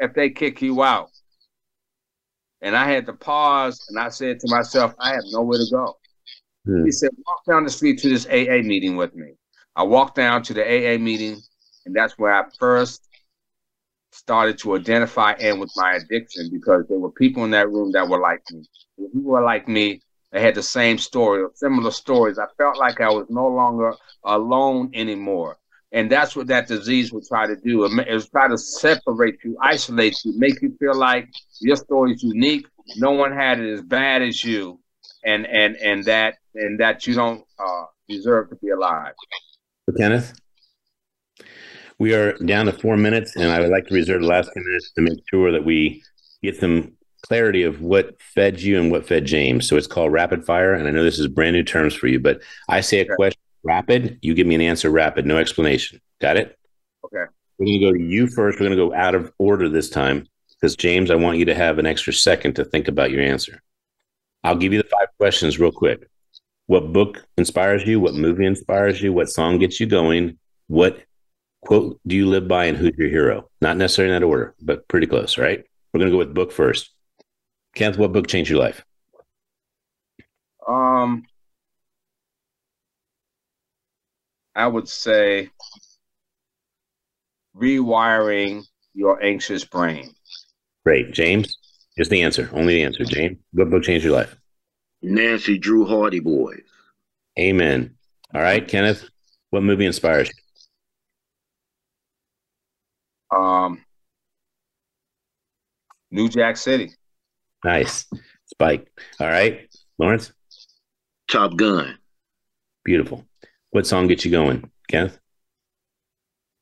[0.00, 1.08] if they kick you out?
[2.60, 5.96] And I had to pause and I said to myself, I have nowhere to go.
[6.66, 6.84] Hmm.
[6.84, 9.32] He said, Walk down the street to this AA meeting with me.
[9.76, 11.40] I walked down to the AA meeting,
[11.86, 13.07] and that's where I first
[14.18, 18.08] started to identify and with my addiction because there were people in that room that
[18.08, 18.64] were like me.
[18.96, 20.02] Who were like me,
[20.32, 22.38] they had the same story or similar stories.
[22.38, 23.94] I felt like I was no longer
[24.24, 25.56] alone anymore.
[25.92, 27.84] And that's what that disease would try to do.
[27.84, 31.28] It was try to separate you, isolate you, make you feel like
[31.60, 32.66] your story is unique.
[32.96, 34.80] No one had it as bad as you,
[35.24, 39.14] and and and that and that you don't uh, deserve to be alive.
[39.96, 40.34] Kenneth,
[41.98, 44.64] We are down to four minutes, and I would like to reserve the last 10
[44.64, 46.02] minutes to make sure that we
[46.42, 46.92] get some
[47.22, 49.68] clarity of what fed you and what fed James.
[49.68, 50.74] So it's called rapid fire.
[50.74, 53.14] And I know this is brand new terms for you, but I say a Okay.
[53.16, 56.00] question rapid, you give me an answer rapid, no explanation.
[56.20, 56.56] Got it?
[57.04, 57.24] Okay.
[57.58, 58.60] We're going to go to you first.
[58.60, 61.54] We're going to go out of order this time because, James, I want you to
[61.56, 63.60] have an extra second to think about your answer.
[64.44, 66.08] I'll give you the five questions real quick.
[66.66, 67.98] What book inspires you?
[67.98, 69.12] What movie inspires you?
[69.12, 70.38] What song gets you going?
[70.68, 71.02] What
[71.60, 73.48] quote do you live by and who's your hero?
[73.60, 75.64] Not necessarily in that order, but pretty close, right?
[75.92, 76.90] We're going to go with book first.
[77.74, 78.84] Kenneth, what book changed your life?
[80.66, 81.24] Um,
[84.54, 85.50] I would say
[87.56, 90.14] rewiring your anxious brain.
[90.84, 91.12] Great.
[91.12, 91.56] James,
[91.96, 93.04] just the answer, only the answer.
[93.04, 94.36] James, what book changed your life?
[95.02, 96.62] Nancy Drew Hardy Boys.
[97.38, 97.94] Amen.
[98.34, 99.08] All right, Kenneth,
[99.50, 100.34] what movie inspires you?
[103.34, 103.84] Um,
[106.10, 106.90] New Jack City.
[107.64, 108.06] Nice.
[108.46, 108.90] Spike.
[109.20, 109.68] All right,
[109.98, 110.32] Lawrence,
[111.30, 111.98] Top Gun.
[112.84, 113.26] beautiful.
[113.70, 115.18] What song gets you going, Kenneth?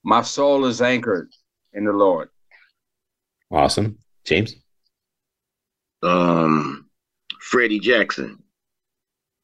[0.03, 1.31] My soul is anchored
[1.73, 2.29] in the Lord.
[3.53, 3.99] Awesome.
[4.25, 4.57] James,
[6.03, 6.91] Um,
[7.41, 8.43] Freddie Jackson.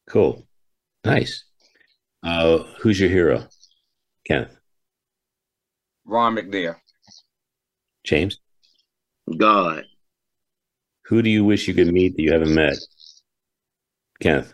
[0.09, 0.45] cool.
[1.05, 1.45] Nice.
[2.21, 3.47] Uh, who's your hero?
[4.27, 4.55] Kenneth,
[6.05, 6.75] Ron McNair.
[8.03, 8.39] James,
[9.37, 9.85] God.
[11.05, 12.77] who do you wish you could meet that you haven't met?
[14.19, 14.53] Kenneth,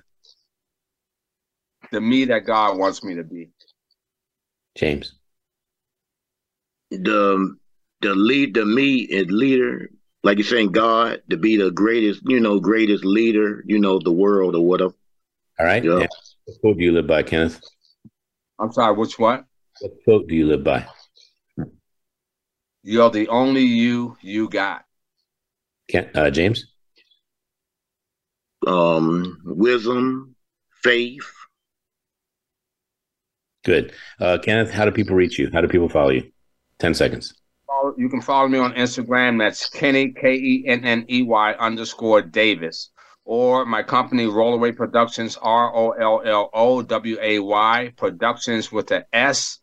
[1.91, 3.50] The me that God wants me to be.
[4.76, 5.16] James,
[6.91, 7.60] The um,
[8.02, 9.89] the lead the me and leader,
[10.24, 14.12] like you're saying, God to be the greatest, you know, greatest leader, you know, the
[14.12, 14.93] world or whatever.
[15.60, 15.84] all right.
[15.84, 15.91] Yeah.
[16.02, 16.10] And
[16.45, 17.60] what quote do you live by, Kenneth?
[18.60, 19.45] I'm sorry, which one?
[19.82, 20.86] What quote do you live by?
[22.84, 24.86] You're the only you you got.
[25.90, 26.66] Ken, uh, James,
[28.66, 30.36] Um, wisdom,
[30.84, 31.30] faith.
[33.66, 33.94] good.
[34.20, 35.50] Uh, Kenneth, how do people reach you?
[35.54, 36.32] How do people follow you?
[36.80, 37.34] 10 seconds.
[37.98, 39.40] You can follow me on Instagram.
[39.40, 42.90] That's Kenny K E N N E Y underscore Davis,
[43.26, 48.92] or my company Rolloway Productions R O L L O W A Y Productions with
[48.92, 49.60] a S,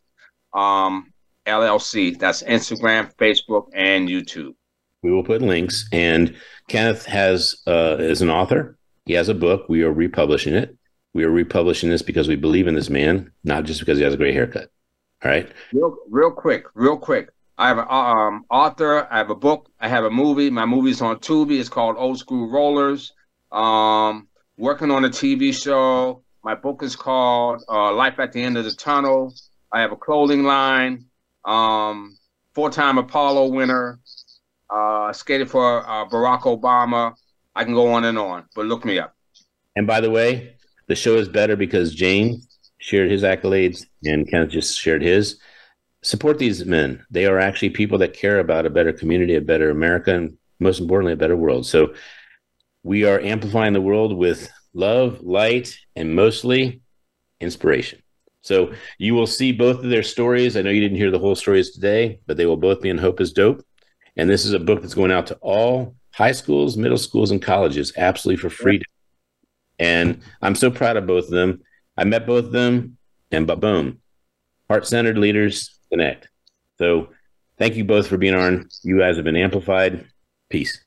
[0.54, 1.12] um,
[1.46, 2.18] LLC.
[2.18, 4.54] That's Instagram, Facebook, and YouTube.
[5.02, 5.88] We will put links.
[5.92, 6.36] And
[6.68, 8.76] Kenneth has uh, is an author.
[9.04, 9.68] He has a book.
[9.68, 10.76] We are republishing it.
[11.14, 14.14] We are republishing this because we believe in this man, not just because he has
[14.14, 14.70] a great haircut.
[15.24, 15.50] All right.
[15.72, 17.30] Real, real quick, real quick.
[17.58, 19.10] I have an um, author.
[19.10, 19.70] I have a book.
[19.80, 20.50] I have a movie.
[20.50, 21.58] My movie's on Tubi.
[21.58, 23.12] It's called Old School Rollers.
[23.50, 24.28] Um,
[24.58, 26.22] working on a TV show.
[26.44, 29.34] My book is called uh, Life at the End of the Tunnel.
[29.72, 31.06] I have a clothing line.
[31.46, 32.16] Um,
[32.54, 34.00] four-time Apollo winner.
[34.68, 37.14] Uh, skated for uh, Barack Obama.
[37.54, 39.14] I can go on and on, but look me up.
[39.76, 40.56] And by the way,
[40.88, 45.38] the show is better because James shared his accolades and Kenneth just shared his.
[46.02, 47.04] Support these men.
[47.10, 50.80] They are actually people that care about a better community, a better America, and most
[50.80, 51.66] importantly, a better world.
[51.66, 51.94] So
[52.82, 56.80] we are amplifying the world with love, light, and mostly
[57.40, 58.02] inspiration.
[58.46, 60.56] So you will see both of their stories.
[60.56, 62.96] I know you didn't hear the whole stories today, but they will both be in
[62.96, 63.66] Hope is Dope.
[64.16, 67.42] And this is a book that's going out to all high schools, middle schools, and
[67.42, 68.80] colleges absolutely for free.
[69.80, 71.62] And I'm so proud of both of them.
[71.96, 72.98] I met both of them,
[73.32, 74.00] and but boom,
[74.70, 76.28] heart centered leaders connect.
[76.78, 77.08] So
[77.58, 78.68] thank you both for being on.
[78.84, 80.06] You guys have been amplified.
[80.48, 80.85] Peace.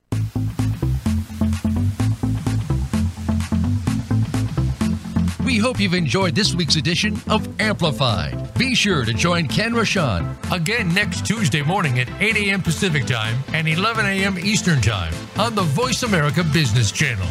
[5.60, 8.54] Hope you've enjoyed this week's edition of Amplified.
[8.58, 12.62] Be sure to join Ken Rochon Again next Tuesday morning at 8 a.m.
[12.62, 14.40] Pacific Time and 11 a.m.
[14.40, 17.28] Eastern Time on the Voice America Business Channel.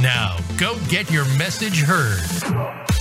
[0.00, 2.99] Now, go get your message heard.